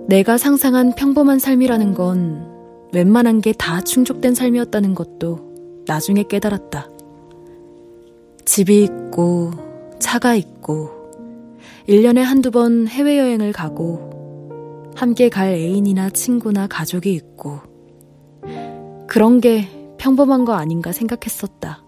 [0.08, 2.56] 내가 상상한 평범한 삶이라는 건
[2.94, 6.90] 웬만한 게 다 충족된 삶이었다는 것도 나중에 깨달았다.
[8.46, 9.52] 집이 있고,
[10.00, 10.92] 차가 있고,
[11.90, 17.60] 1년에 한두 번 해외여행을 가고, 함께 갈 애인이나 친구나 가족이 있고,
[19.08, 21.84] 그런 게 평범한 거 아닌가 생각했었다.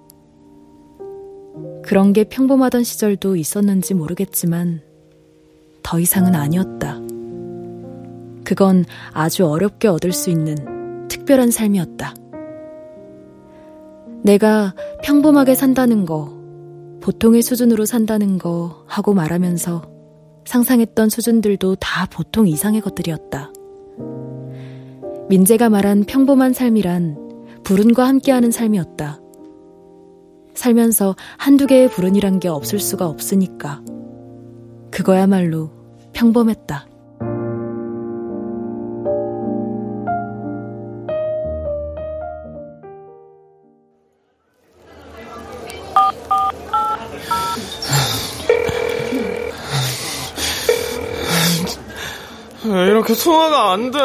[1.83, 4.81] 그런 게 평범하던 시절도 있었는지 모르겠지만,
[5.83, 7.06] 더 이상은 아니었다.
[8.47, 10.55] 그건 아주 어렵게 얻을 수 있는
[11.09, 12.13] 특별한 삶이었다.
[14.23, 16.33] 내가 평범하게 산다는 거,
[17.01, 19.81] 보통의 수준으로 산다는 거 하고 말하면서
[20.45, 23.51] 상상했던 수준들도 다 보통 이상의 것들이었다.
[25.27, 27.17] 민재가 말한 평범한 삶이란
[27.65, 29.19] 불운과 함께하는 삶이었다.
[30.53, 33.81] 살면서 한두 개의 불운이란 게 없을 수가 없으니까.
[34.89, 35.69] 그거야말로
[36.13, 36.87] 평범했다.
[52.67, 53.99] 이렇게 통화가 안 돼.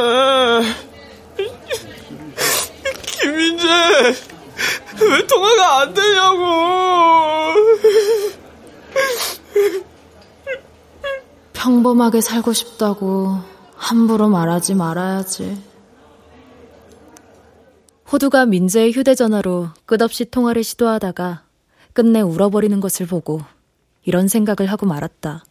[3.21, 3.67] 김민재,
[5.01, 6.43] 왜 통화가 안 되냐고.
[11.53, 13.39] 평범하게 살고 싶다고
[13.77, 15.61] 함부로 말하지 말아야지.
[18.13, 21.45] 호두가 민재의 휴대전화로 끝없이 통화를 시도하다가
[21.93, 23.41] 끝내 울어버리는 것을 보고
[24.05, 25.45] 이런 생각을 하고 말았다.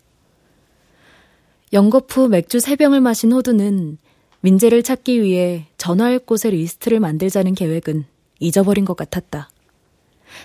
[1.73, 3.97] 후 맥주 3병을 마신 호두는
[4.41, 8.05] 민재를 찾기 위해 전화할 곳의 리스트를 만들자는 계획은
[8.39, 9.49] 잊어버린 것 같았다.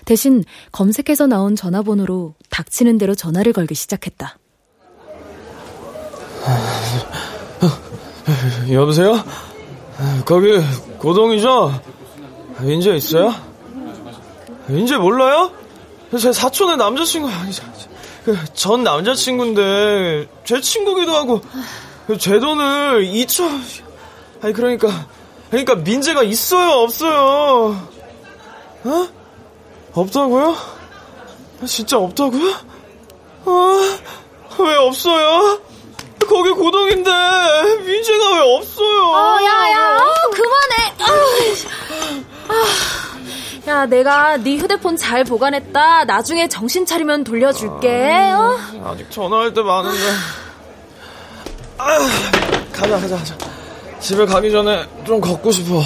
[0.05, 4.37] 대신 검색해서 나온 전화번호로 닥치는 대로 전화를 걸기 시작했다.
[8.71, 9.23] 여보세요?
[10.25, 10.59] 거기
[10.99, 11.81] 고동이죠?
[12.61, 13.33] 인제 있어요?
[14.69, 15.51] 인제 몰라요?
[16.19, 17.63] 제 사촌의 남자친구 아니죠.
[18.27, 21.41] 그전 남자친구인데 제 친구기도 하고
[22.19, 23.61] 제 돈을 2천
[24.41, 25.07] 아니 그러니까
[25.49, 27.87] 그러니까 민재가 있어요 없어요
[28.83, 29.07] 어?
[29.93, 30.57] 없다고요?
[31.65, 32.53] 진짜 없다고요?
[33.45, 33.79] 어?
[34.59, 35.61] 왜 없어요?
[36.27, 37.09] 거기 고동인데
[37.85, 39.03] 민재가 왜 없어요?
[39.05, 40.93] 어, 야, 야, 어, 그만해.
[42.49, 43.06] 아,
[43.67, 46.05] 야, 내가 네 휴대폰 잘 보관했다.
[46.05, 48.31] 나중에 정신 차리면 돌려줄게.
[48.31, 48.57] 어?
[48.85, 49.97] 아직 전화할 때 많은데.
[51.77, 51.97] 아,
[52.71, 53.35] 가자, 가자, 가자.
[53.99, 55.81] 집에 가기 전에 좀 걷고 싶어.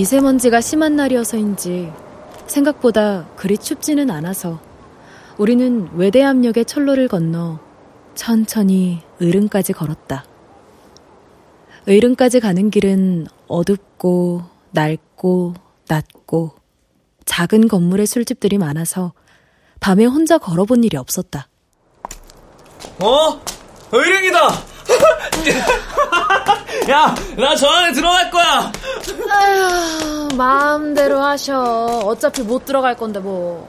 [0.00, 1.92] 미세먼지가 심한 날이어서인지
[2.46, 4.58] 생각보다 그리 춥지는 않아서
[5.36, 7.60] 우리는 외대암역의 철로를 건너
[8.14, 10.24] 천천히 의릉까지 걸었다.
[11.86, 15.54] 의릉까지 가는 길은 어둡고 낡고
[15.86, 16.52] 낮고
[17.26, 19.12] 작은 건물의 술집들이 많아서
[19.80, 21.48] 밤에 혼자 걸어본 일이 없었다.
[23.02, 23.42] 어?
[23.92, 24.69] 의릉이다!
[26.90, 28.72] 야, 나 저 안에 들어갈 거야!
[29.30, 32.02] 아휴, 마음대로 하셔.
[32.04, 33.68] 어차피 못 들어갈 건데, 뭐.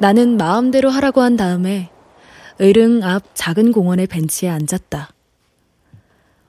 [0.00, 1.90] 나는 마음대로 하라고 한 다음에
[2.58, 5.10] 의릉 앞 작은 공원의 벤치에 앉았다.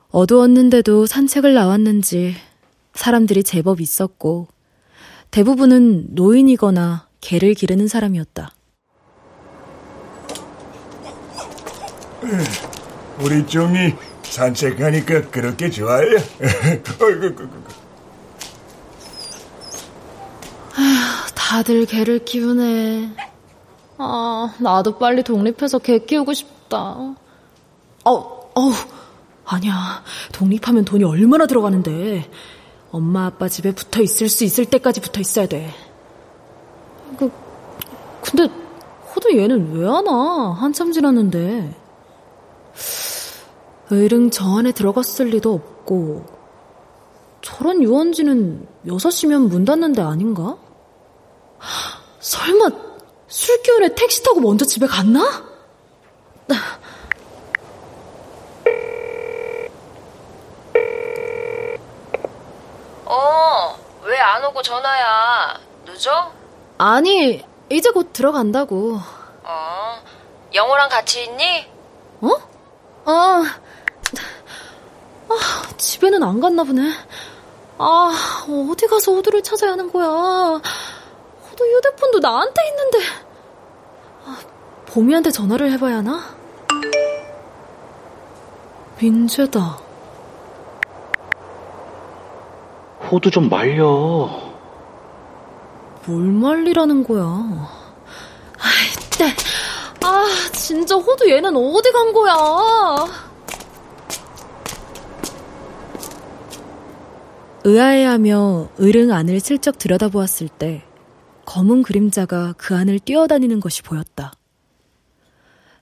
[0.09, 2.35] 어두웠는데도 산책을 나왔는지
[2.93, 4.47] 사람들이 제법 있었고
[5.31, 8.51] 대부분은 노인이거나 개를 기르는 사람이었다.
[13.19, 16.07] 우리 종이 산책하니까 그렇게 좋아요?
[20.77, 23.11] 아휴, 다들 개를 키우네.
[23.97, 26.77] 아, 나도 빨리 독립해서 개 키우고 싶다.
[26.77, 27.15] 어,
[28.05, 28.71] 어,
[29.45, 30.03] 아니야.
[30.31, 32.29] 독립하면 돈이 얼마나 들어가는데.
[32.91, 35.73] 엄마 아빠 집에 붙어 있을 수 있을 때까지 붙어 있어야 돼.
[37.17, 37.31] 그,
[38.21, 38.53] 근데
[39.15, 40.53] 호두 얘는 왜 안 와?
[40.53, 41.73] 한참 지났는데.
[43.91, 46.25] 의릉 저 안에 들어갔을 리도 없고
[47.41, 50.57] 저런 유원지는 6시면 문 닫는 데 아닌가?
[52.19, 52.69] 설마
[53.27, 55.43] 술 기운에 택시 타고 먼저 집에 갔나?
[63.05, 65.59] 어, 왜 안 오고 전화야?
[65.85, 66.31] 늦어?
[66.77, 68.99] 아니, 이제 곧 들어간다고.
[69.43, 69.99] 어,
[70.53, 71.65] 영호랑 같이 있니?
[72.21, 72.29] 어?
[73.05, 73.43] 아,
[75.31, 76.91] 아, 집에는 안 갔나 보네.
[77.77, 78.11] 아,
[78.69, 80.07] 어디 가서 호두를 찾아야 하는 거야.
[80.07, 82.99] 호두 휴대폰도 나한테 있는데.
[84.25, 84.37] 아,
[84.85, 86.21] 보미한테 전화를 해봐야 하나?
[88.99, 89.79] 민재다.
[93.09, 94.29] 호두 좀 말려.
[96.05, 97.23] 뭘 말리라는 거야.
[98.59, 99.33] 아이, 때.
[100.03, 103.30] 아, 진짜 호두 얘는 어디 간 거야?
[107.63, 110.83] 의아해하며 의릉 안을 슬쩍 들여다보았을 때
[111.45, 114.33] 검은 그림자가 그 안을 뛰어다니는 것이 보였다.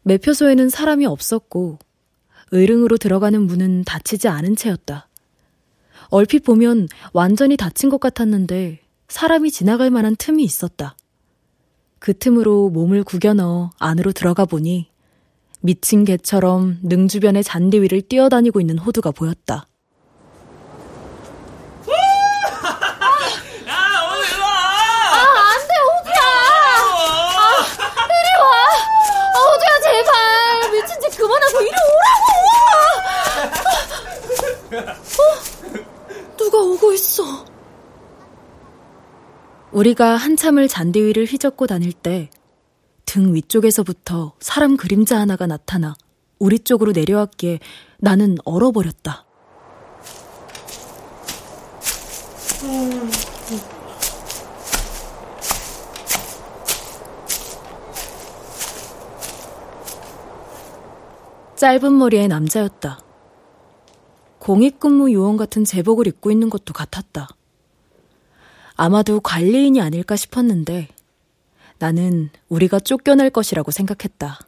[0.03, 1.80] 매표소에는 사람이 없었고
[2.51, 5.07] 의릉으로 들어가는 문은 닫히지 않은 채였다.
[6.09, 10.97] 얼핏 보면 완전히 닫힌 것 같았는데 사람이 지나갈 만한 틈이 있었다.
[11.99, 14.89] 그 틈으로 몸을 구겨 넣어 안으로 들어가 보니
[15.61, 19.65] 미친 개처럼 능 주변의 잔디 위를 뛰어다니고 있는 호두가 보였다.
[31.19, 32.30] 그만하고 이리 오라고!
[34.80, 35.49] 어?
[36.93, 37.45] 있어?
[39.71, 42.29] 우리가 한참을 잔디 위를 휘젓고 다닐 때
[43.09, 45.95] 등 위쪽에서부터 사람 그림자 하나가 나타나
[46.37, 47.57] 우리 쪽으로 내려왔기에
[47.97, 49.25] 나는 얼어버렸다.
[61.55, 62.99] 짧은 머리의 남자였다.
[64.39, 67.29] 공익근무 요원 같은 제복을 입고 있는 것도 같았다.
[68.75, 70.87] 아마도 관리인이 아닐까 싶었는데
[71.79, 74.39] 나는 우리가 쫓겨날 것이라고 생각했다.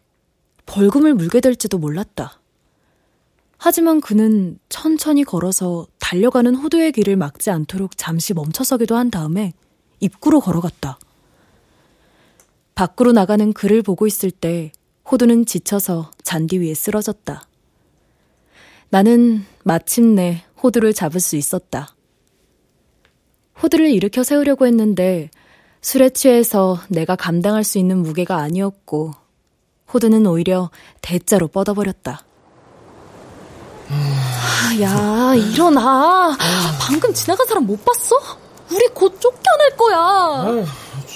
[0.65, 2.39] 벌금을 물게 될지도 몰랐다.
[3.57, 9.53] 하지만 그는 천천히 걸어서 달려가는 호두의 길을 막지 않도록 잠시 멈춰서기도 한 다음에
[9.99, 10.97] 입구로 걸어갔다.
[12.73, 14.71] 밖으로 나가는 그를 보고 있을 때
[15.09, 17.43] 호두는 지쳐서 잔디 위에 쓰러졌다.
[18.89, 21.95] 나는 마침내 호두를 잡을 수 있었다.
[23.61, 25.29] 호두를 일으켜 세우려고 했는데
[25.81, 29.11] 술에 취해서 내가 감당할 수 있는 무게가 아니었고
[29.93, 30.69] 호두는 오히려
[31.01, 32.23] 대자로 뻗어버렸다.
[33.89, 36.37] 아, 야, 일어나.
[36.79, 38.15] 방금 지나간 사람 못 봤어?
[38.71, 40.65] 우리 곧 쫓겨날 거야.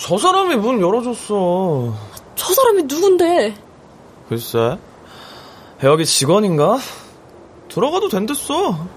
[0.05, 1.95] 저 사람이 문 열어줬어.
[2.35, 3.55] 저 사람이 누군데?
[4.27, 4.77] 글쎄,
[5.83, 6.79] 여기 직원인가?
[7.75, 8.87] 들어가도 된댔어.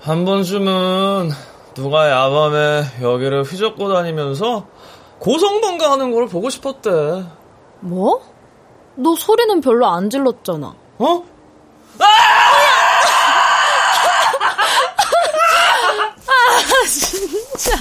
[0.00, 1.30] 한 번쯤은
[1.74, 4.66] 누가 야밤에 여기를 휘젓고 다니면서
[5.18, 6.90] 고성방가 하는 걸 보고 싶었대.
[7.80, 8.22] 뭐?
[8.94, 10.74] 너 소리는 별로 안 질렀잖아.
[10.98, 11.24] 어?
[16.26, 17.76] 아, 진짜.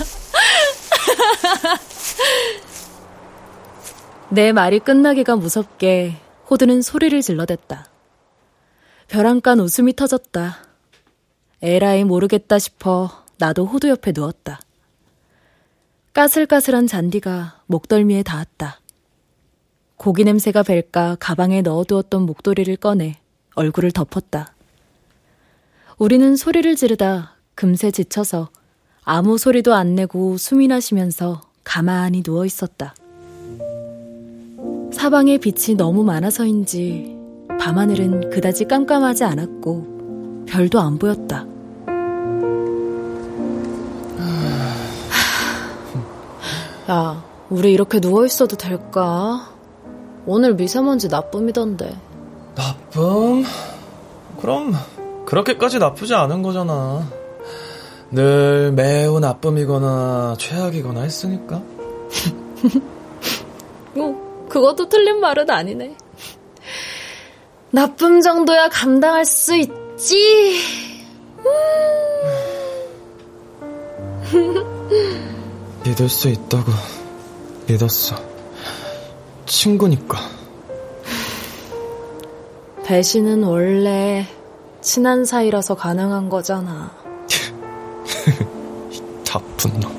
[4.28, 6.18] 내 말이 끝나기가 무섭게
[6.50, 7.95] 호두는 소리를 질러댔다.
[9.08, 10.58] 벼랑간 웃음이 터졌다.
[11.62, 14.60] 에라이 모르겠다 싶어 나도 호두 옆에 누웠다.
[16.14, 18.80] 까슬까슬한 잔디가 목덜미에 닿았다.
[19.98, 23.18] 고기 냄새가 벨까 가방에 넣어두었던 목도리를 꺼내
[23.56, 24.54] 얼굴을 덮었다.
[25.98, 28.50] 우리는 소리를 지르다 금세 지쳐서
[29.04, 32.96] 아무 소리도 안 내고 숨이나 쉬면서 가만히 누워 있었다.
[34.92, 37.15] 사방에 빛이 너무 많아서인지
[37.66, 41.48] 밤하늘은 그다지 깜깜하지 않았고 별도 안 보였다.
[46.92, 49.50] 야, 우리 이렇게 누워 있어도 될까?
[50.28, 51.98] 오늘 미세먼지 나쁨이던데.
[52.54, 53.44] 나쁨?
[54.40, 54.74] 그럼
[55.26, 57.10] 그렇게까지 나쁘지 않은 거잖아.
[58.12, 61.64] 늘 매우 나쁨이거나 최악이거나 했으니까.
[63.96, 65.98] 어, 그것도 틀린 말은 아니네.
[67.76, 70.62] 나쁨 정도야 감당할 수 있지.
[75.84, 76.72] 믿을 수 있다고
[77.68, 78.16] 믿었어.
[79.46, 80.18] 친구니까.
[82.86, 84.26] 배신은 원래
[84.80, 86.96] 친한 사이라서 가능한 거잖아.
[89.26, 89.94] 나쁜 놈.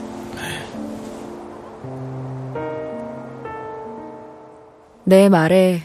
[5.05, 5.83] 내 말에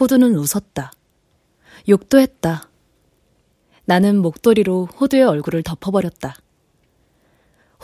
[0.00, 0.90] 호두는 웃었다.
[1.88, 2.68] 욕도 했다.
[3.84, 6.34] 나는 목도리로 호두의 얼굴을 덮어버렸다.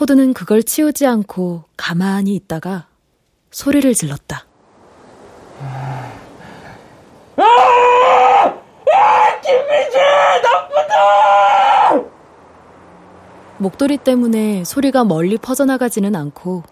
[0.01, 2.89] 호두는 그걸 치우지 않고 가만히 있다가
[3.51, 4.47] 소리를 질렀다.
[5.61, 6.13] 아!
[7.37, 8.61] 아!
[9.43, 9.99] 김미지!
[10.43, 12.05] 나쁘다!
[13.59, 16.63] 목도리 때문에 소리가 멀리 퍼져나가지는 않고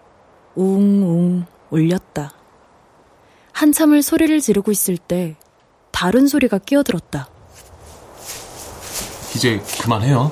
[0.55, 2.33] 웅웅 울렸다.
[3.51, 5.35] 한참을 소리를 지르고 있을 때
[5.99, 7.27] 다른 소리가 끼어들었다.
[9.35, 10.31] 이제 그만해요.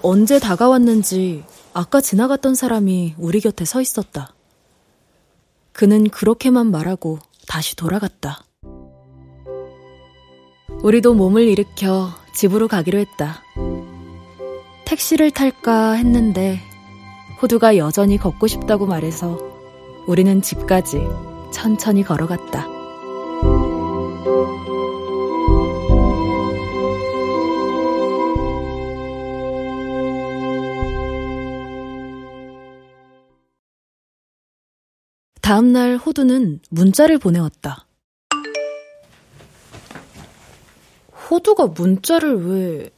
[0.00, 1.42] 언제 다가왔는지
[1.72, 4.32] 아까 지나갔던 사람이 우리 곁에 서 있었다.
[5.72, 7.18] 그는 그렇게만 말하고
[7.48, 8.44] 다시 돌아갔다.
[10.84, 13.42] 우리도 몸을 일으켜 집으로 가기로 했다.
[14.84, 16.60] 택시를 탈까 했는데
[17.42, 19.40] 호두가 여전히 걷고 싶다고 말해서
[20.06, 21.00] 우리는 집까지
[21.50, 22.83] 천천히 걸어갔다.
[35.44, 37.86] 다음 날 호두는 문자를 보내왔다.
[41.30, 42.90] 호두가 문자를 왜...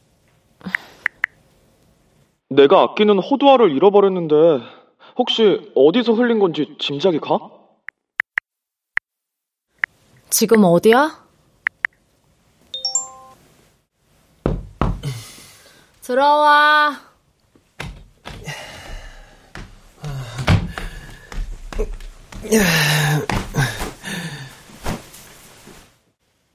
[2.49, 4.61] 내가 아끼는 호두알을 잃어버렸는데
[5.17, 7.56] 혹시 어디서 흘린 건지 짐작이 가?
[10.29, 11.25] 지금 어디야?
[16.01, 16.99] 들어와.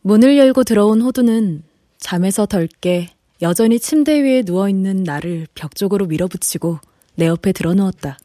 [0.02, 1.62] 문을 열고 들어온 호두는
[1.98, 6.78] 잠에서 덜 깨 여전히 침대 위에 누워 있는 나를 벽 쪽으로 밀어붙이고
[7.16, 8.16] 내 옆에 들어 누웠다.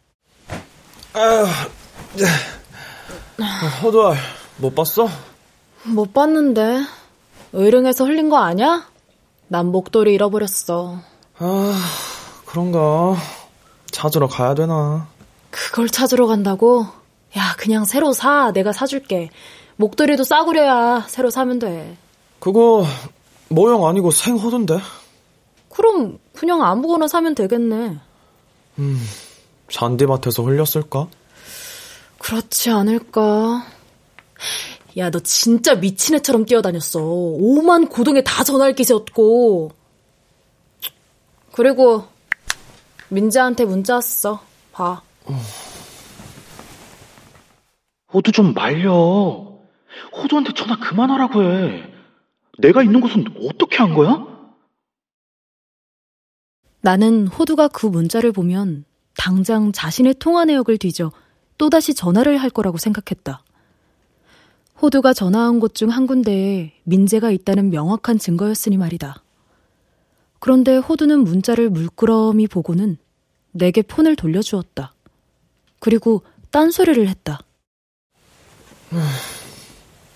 [1.14, 1.68] 아,
[3.82, 4.18] 허두알,
[4.58, 5.10] 못 봤어?
[5.94, 6.84] 못 봤는데.
[7.54, 8.88] 의릉에서 흘린 거 아냐?
[9.48, 11.00] 난 목도리 잃어버렸어.
[11.38, 11.82] 아,
[12.46, 13.16] 그런가.
[13.92, 15.08] 찾으러 가야 되나.
[15.50, 16.86] 그걸 찾으러 간다고?
[17.38, 18.52] 야, 그냥 새로 사.
[18.52, 19.30] 내가 사줄게.
[19.78, 21.98] 목도리도 싸구려야 새로 사면 돼.
[22.40, 22.86] 그거
[23.50, 24.80] 모형 아니고 생허던데.
[25.70, 27.98] 그럼 그냥 아무거나 사면 되겠네.
[28.80, 29.08] 음,
[29.70, 31.08] 잔디밭에서 흘렸을까?
[32.20, 33.66] 그렇지 않을까.
[34.98, 37.00] 야, 너 진짜 미친 애처럼 뛰어다녔어.
[37.04, 39.72] 오만 고동에 다 전화할 기세였고.
[41.54, 42.08] 그리고
[43.10, 44.42] 민지한테 문자 왔어.
[44.72, 45.04] 봐.
[48.12, 49.60] 호두 좀 말려.
[50.14, 51.84] 호두한테 전화 그만하라고 해.
[52.58, 54.26] 내가 있는 곳은 어떻게 한 거야?
[56.82, 58.86] 나는 호두가 그 문자를 보면
[59.16, 61.12] 당장 자신의 통화 내역을 뒤져
[61.58, 63.44] 또다시 전화를 할 거라고 생각했다.
[64.82, 69.24] 호두가 전화한 곳 중 한 군데에 민재가 있다는 명확한 증거였으니 말이다.
[70.40, 72.98] 그런데 호두는 문자를 물끄러미 보고는
[73.52, 74.94] 내게 폰을 돌려주었다.
[75.80, 76.22] 그리고
[76.52, 77.40] 딴소리를 했다.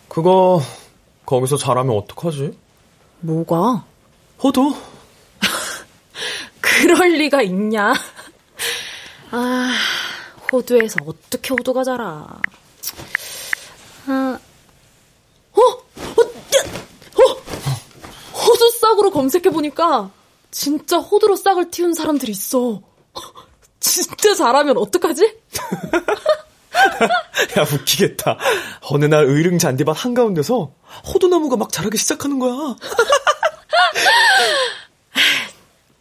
[0.08, 0.62] 그거
[1.26, 2.58] 거기서 잘하면 어떡하지?
[3.22, 3.86] 뭐가?
[4.44, 4.76] 호두?
[6.62, 7.94] 그럴 리가 있냐?
[9.32, 9.72] 아,
[10.52, 12.28] 호두에서 어떻게 호두가 자라?
[14.08, 14.40] 아,
[15.54, 15.62] 어?
[15.62, 16.22] 어?
[16.22, 17.38] 어?
[18.34, 20.12] 호두 싹으로 검색해보니까
[20.50, 22.82] 진짜 호두로 싹을 틔운 사람들이 있어.
[23.80, 25.24] 진짜 잘하면 어떡하지?
[27.58, 28.38] 야, 웃기겠다.
[28.90, 30.72] 어느 날 의릉 잔디밭 한가운데서
[31.08, 32.76] 호두나무가 막 자라기 시작하는 거야.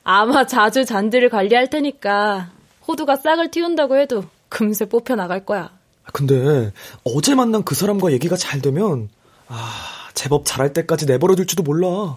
[0.04, 2.50] 아마 자주 잔디를 관리할 테니까
[2.86, 5.70] 호두가 싹을 틔운다고 해도 금세 뽑혀 나갈 거야.
[6.12, 6.72] 근데
[7.04, 9.08] 어제 만난 그 사람과 얘기가 잘 되면
[9.46, 9.70] 아,
[10.14, 12.16] 제법 잘할 때까지 내버려 둘지도 몰라.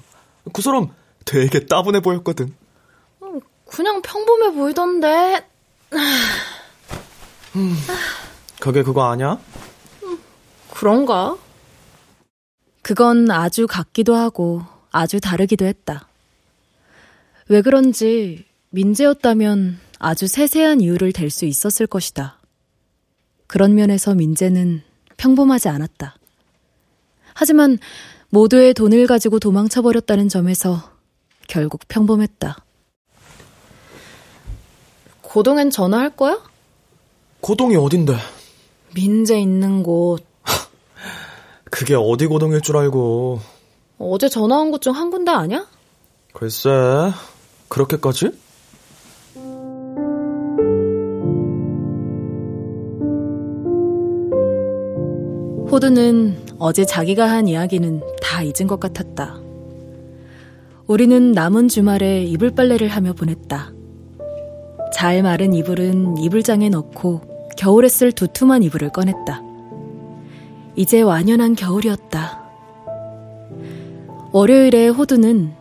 [0.52, 0.88] 그 사람
[1.26, 2.54] 되게 따분해 보였거든.
[3.66, 5.48] 그냥 평범해 보이던데.
[7.56, 7.76] 음,
[8.60, 9.40] 그게 그거 아냐?
[10.72, 11.38] 그런가?
[12.82, 16.08] 그건 아주 같기도 하고 아주 다르기도 했다.
[17.48, 22.40] 왜 그런지 민재였다면 아주 세세한 이유를 댈 수 있었을 것이다.
[23.48, 24.84] 그런 면에서 민재는
[25.18, 26.16] 평범하지 않았다.
[27.34, 27.78] 하지만
[28.38, 30.82] 모두의 돈을 가지고 도망쳐버렸다는 점에서
[31.48, 32.58] 결국 평범했다.
[35.22, 36.42] 고동엔 전화할 거야?
[37.42, 38.16] 고동이 어딘데?
[38.96, 40.26] 민재 있는 곳.
[41.70, 43.40] 그게 어디 고동일 줄 알고.
[44.00, 45.68] 어제 전화 온 곳 중 한 군데 아니야?
[46.34, 46.70] 글쎄,
[47.70, 48.32] 그렇게까지?
[55.74, 59.40] 호두는 어제 자기가 한 이야기는 다 잊은 것 같았다.
[60.86, 63.74] 우리는 남은 주말에 이불 빨래를 하며 보냈다.
[64.94, 67.22] 잘 마른 이불은 이불장에 넣고
[67.58, 69.42] 겨울에 쓸 두툼한 이불을 꺼냈다.
[70.76, 72.44] 이제 완연한 겨울이었다.
[74.32, 75.54] 월요일에 호두는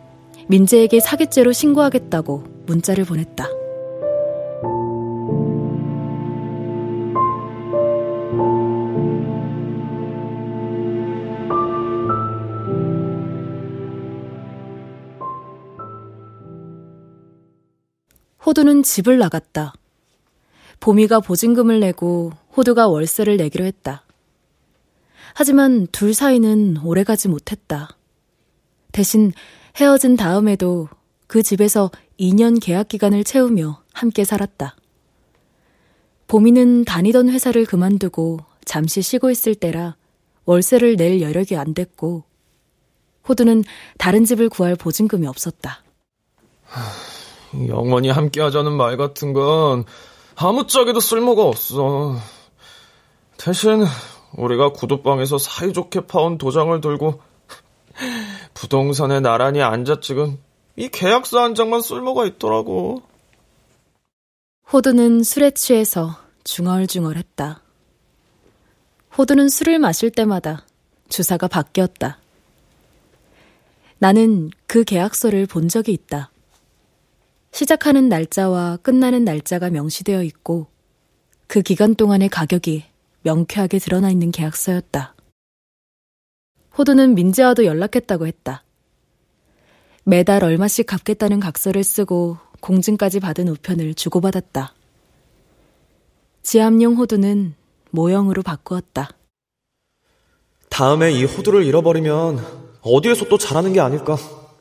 [0.45, 3.47] 민재에게 사기죄로 신고하겠다고 문자를 보냈다.
[18.53, 19.73] 호두는 집을 나갔다.
[20.79, 24.05] 보미가 보증금을 내고 호두가 월세를 내기로 했다.
[25.33, 27.97] 하지만 둘 사이는 오래가지 못했다.
[28.91, 29.31] 대신
[29.77, 30.87] 헤어진 다음에도
[31.25, 31.89] 그 집에서
[32.19, 34.75] 2년 계약 기간을 채우며 함께 살았다.
[36.27, 39.95] 보미는 다니던 회사를 그만두고 잠시 쉬고 있을 때라
[40.45, 42.23] 월세를 낼 여력이 안 됐고
[43.27, 43.63] 호두는
[43.97, 45.81] 다른 집을 구할 보증금이 없었다.
[47.67, 49.85] 영원히 함께 하자는 말 같은 건
[50.35, 52.15] 아무짝에도 쓸모가 없어.
[53.37, 53.85] 대신
[54.35, 57.21] 우리가 구두방에서 사이좋게 파온 도장을 들고
[58.53, 60.39] 부동산에 나란히 앉아 찍은
[60.75, 63.03] 이 계약서 한 장만 쓸모가 있더라고.
[64.71, 67.61] 호두는 술에 취해서 중얼중얼했다.
[69.17, 70.65] 호두는 술을 마실 때마다
[71.09, 72.17] 주사가 바뀌었다.
[73.99, 76.31] 나는 그 계약서를 본 적이 있다.
[77.53, 80.65] 시작하는 날짜와 끝나는 날짜가 명시되어 있고
[81.45, 82.83] 그 기간 동안의 가격이
[83.21, 85.13] 명쾌하게 드러나 있는 계약서였다.
[86.75, 88.63] 호두는 민재와도 연락했다고 했다.
[90.03, 94.73] 매달 얼마씩 갚겠다는 각서를 쓰고 공증까지 받은 우편을 주고받았다.
[96.41, 97.53] 지압용 호두는
[97.91, 99.09] 모형으로 바꾸었다.
[100.69, 102.43] 다음에 이 호두를 잃어버리면
[102.81, 104.17] 어디에서 또 자라는 게 아닐까.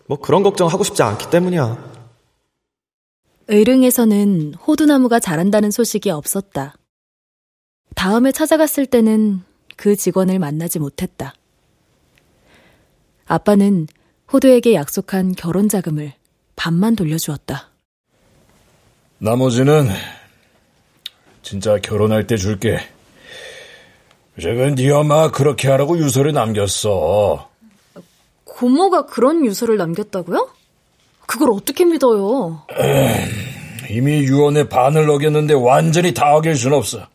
[0.07, 1.91] 뭐 그런 걱정하고 싶지 않기 때문이야.
[3.49, 6.74] 의릉에서는 호두나무가 자란다는 소식이 없었다.
[7.95, 9.43] 다음에 찾아갔을 때는
[9.76, 11.34] 그 직원을 만나지 못했다.
[13.26, 13.86] 아빠는
[14.32, 16.12] 호두에게 약속한 결혼 자금을
[16.57, 17.70] 반만 돌려주었다.
[19.18, 19.88] 나머지는
[21.43, 22.78] 진짜 결혼할 때 줄게.
[24.36, 27.51] 그건 네 엄마 그렇게 하라고 유서를 남겼어.
[28.45, 30.49] 고모가 그런 유서를 남겼다고요?
[31.26, 32.66] 그걸 어떻게 믿어요?
[33.90, 37.06] 이미 유언의 반을 어겼는데 완전히 다 어길 순 없어.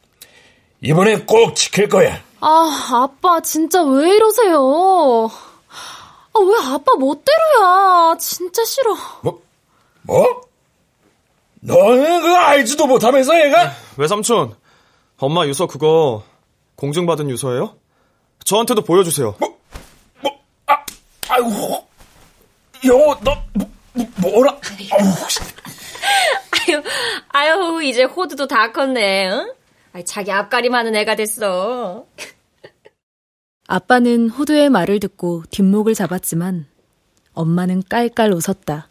[0.81, 2.19] 이번엔 꼭 지킬 거야.
[2.39, 5.29] 아, 아빠 진짜 왜 이러세요?
[6.33, 8.15] 아, 왜 아빠 멋대로야?
[8.19, 8.95] 진짜 싫어.
[9.23, 9.41] 뭐?
[10.03, 10.41] 뭐?
[11.61, 13.73] 너는 그거 알지도 못하면서 얘가?
[13.97, 14.55] 외삼촌,
[15.17, 16.23] 엄마 유서 그거
[16.75, 17.75] 공증받은 유서예요?
[18.45, 19.35] 저한테도 보여주세요.
[19.39, 19.57] 뭐?
[20.21, 20.31] 뭐?
[20.67, 20.77] 아,
[21.29, 21.87] 아이고.
[22.85, 23.66] 영호, 너, 뭐,
[24.31, 24.59] 뭐라?
[26.69, 26.83] 아유,
[27.29, 29.53] 아유, 이제 호두도 다 컸네, 응?
[30.05, 32.05] 자기 앞가림 하는 애가 됐어.
[33.67, 36.67] 아빠는 호두의 말을 듣고 뒷목을 잡았지만
[37.33, 38.89] 엄마는 깔깔 웃었다.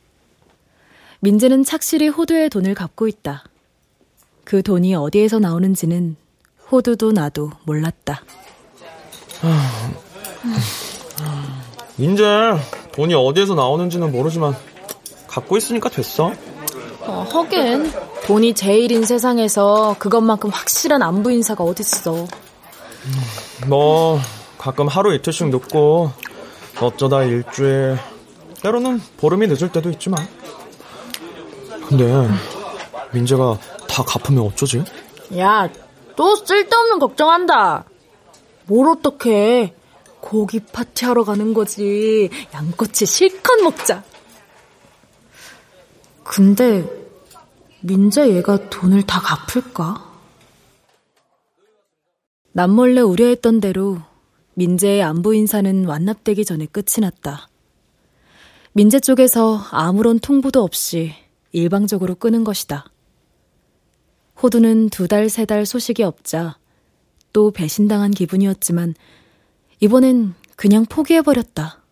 [1.21, 3.45] 민재는 착실히 호두의 돈을 갚고 있다.
[4.45, 6.17] 그 돈이 어디에서 나오는지는
[6.71, 8.23] 호두도 나도 몰랐다.
[11.97, 12.25] 민재,
[12.93, 14.55] 돈이 어디에서 나오는지는 모르지만
[15.37, 16.33] 갖고 있으니까 됐어.
[17.03, 17.93] 어, 하긴
[18.25, 22.27] 돈이 제일인 세상에서 그것만큼 확실한 안부 인사가 어딨어.
[23.67, 24.19] 뭐
[24.57, 26.11] 가끔 하루 이틀씩 늦고
[26.81, 27.99] 어쩌다 일주일
[28.63, 30.27] 때로는 보름이 늦을 때도 있지만
[31.87, 32.29] 근데
[33.13, 34.83] 민재가 다 갚으면 어쩌지?
[35.37, 35.69] 야,
[36.17, 37.85] 또 쓸데없는 걱정한다.
[38.65, 39.75] 뭘 어떡해.
[40.21, 42.31] 고기 파티하러 가는 거지.
[42.55, 44.03] 양꼬치 실컷 먹자.
[46.29, 46.85] 근데
[47.81, 50.05] 민재 얘가 돈을 다 갚을까?
[52.53, 53.99] 남몰래 우려했던 대로
[54.55, 57.49] 민재의 안부 인사는 완납되기 전에 끝이 났다.
[58.73, 61.13] 민재 쪽에서 아무런 통보도 없이
[61.53, 62.87] 일방적으로 끄는 것이다.
[64.43, 66.59] 호두는 두 달, 세 달 소식이 없자
[67.33, 68.95] 또 배신당한 기분이었지만
[69.81, 71.83] 이번엔 그냥 포기해버렸다.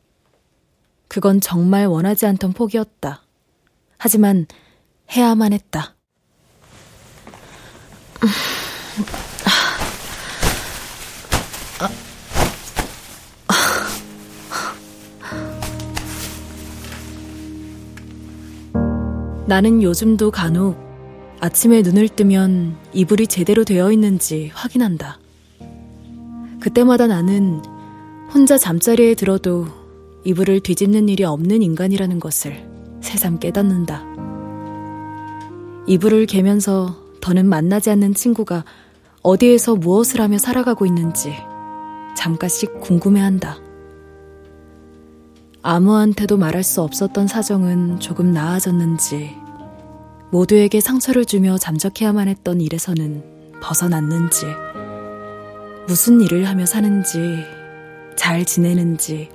[1.09, 3.24] 그건 정말 원하지 않던 포기였다.
[3.99, 4.47] 하지만
[5.11, 5.95] 해야만 했다.
[19.47, 20.83] 나는 요즘도 간혹
[21.41, 25.19] 아침에 눈을 뜨면 이불이 제대로 되어 있는지 확인한다.
[26.61, 27.61] 그때마다 나는
[28.33, 29.67] 혼자 잠자리에 들어도
[30.25, 32.74] 이불을 뒤집는 일이 없는 인간이라는 것을
[33.05, 34.03] 새삼 깨닫는다.
[35.87, 38.65] 이불을 개면서 더는 만나지 않는 친구가
[39.23, 41.33] 어디에서 무엇을 하며 살아가고 있는지
[42.17, 43.59] 잠깐씩 궁금해한다.
[45.63, 49.35] 아무한테도 말할 수 없었던 사정은 조금 나아졌는지,
[50.31, 53.23] 모두에게 상처를 주며 잠적해야만 했던 일에서는
[53.63, 54.45] 벗어났는지,
[55.87, 57.45] 무슨 일을 하며 사는지,
[58.15, 59.31] 잘 지내는지,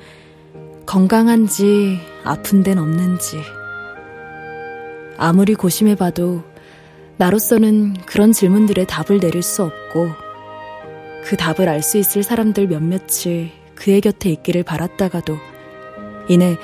[0.85, 3.37] 건강한지, 아픈 데는 없는지.
[5.19, 6.43] 아무리 고심해봐도
[7.17, 10.09] 나로서는 그런 질문들에 답을 내릴 수 없고,
[11.25, 15.37] 그 답을 알 수 있을 사람들 몇몇이 그의 곁에 있기를 바랐다가도,
[16.29, 16.57] 이내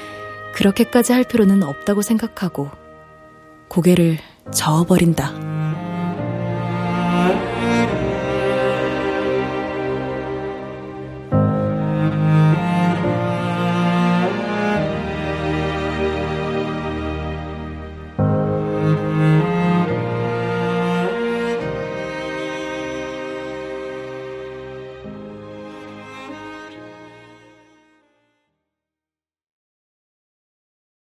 [0.53, 2.69] 그렇게까지 할 필요는 없다고 생각하고
[3.67, 4.19] 고개를
[4.53, 5.33] 저어버린다.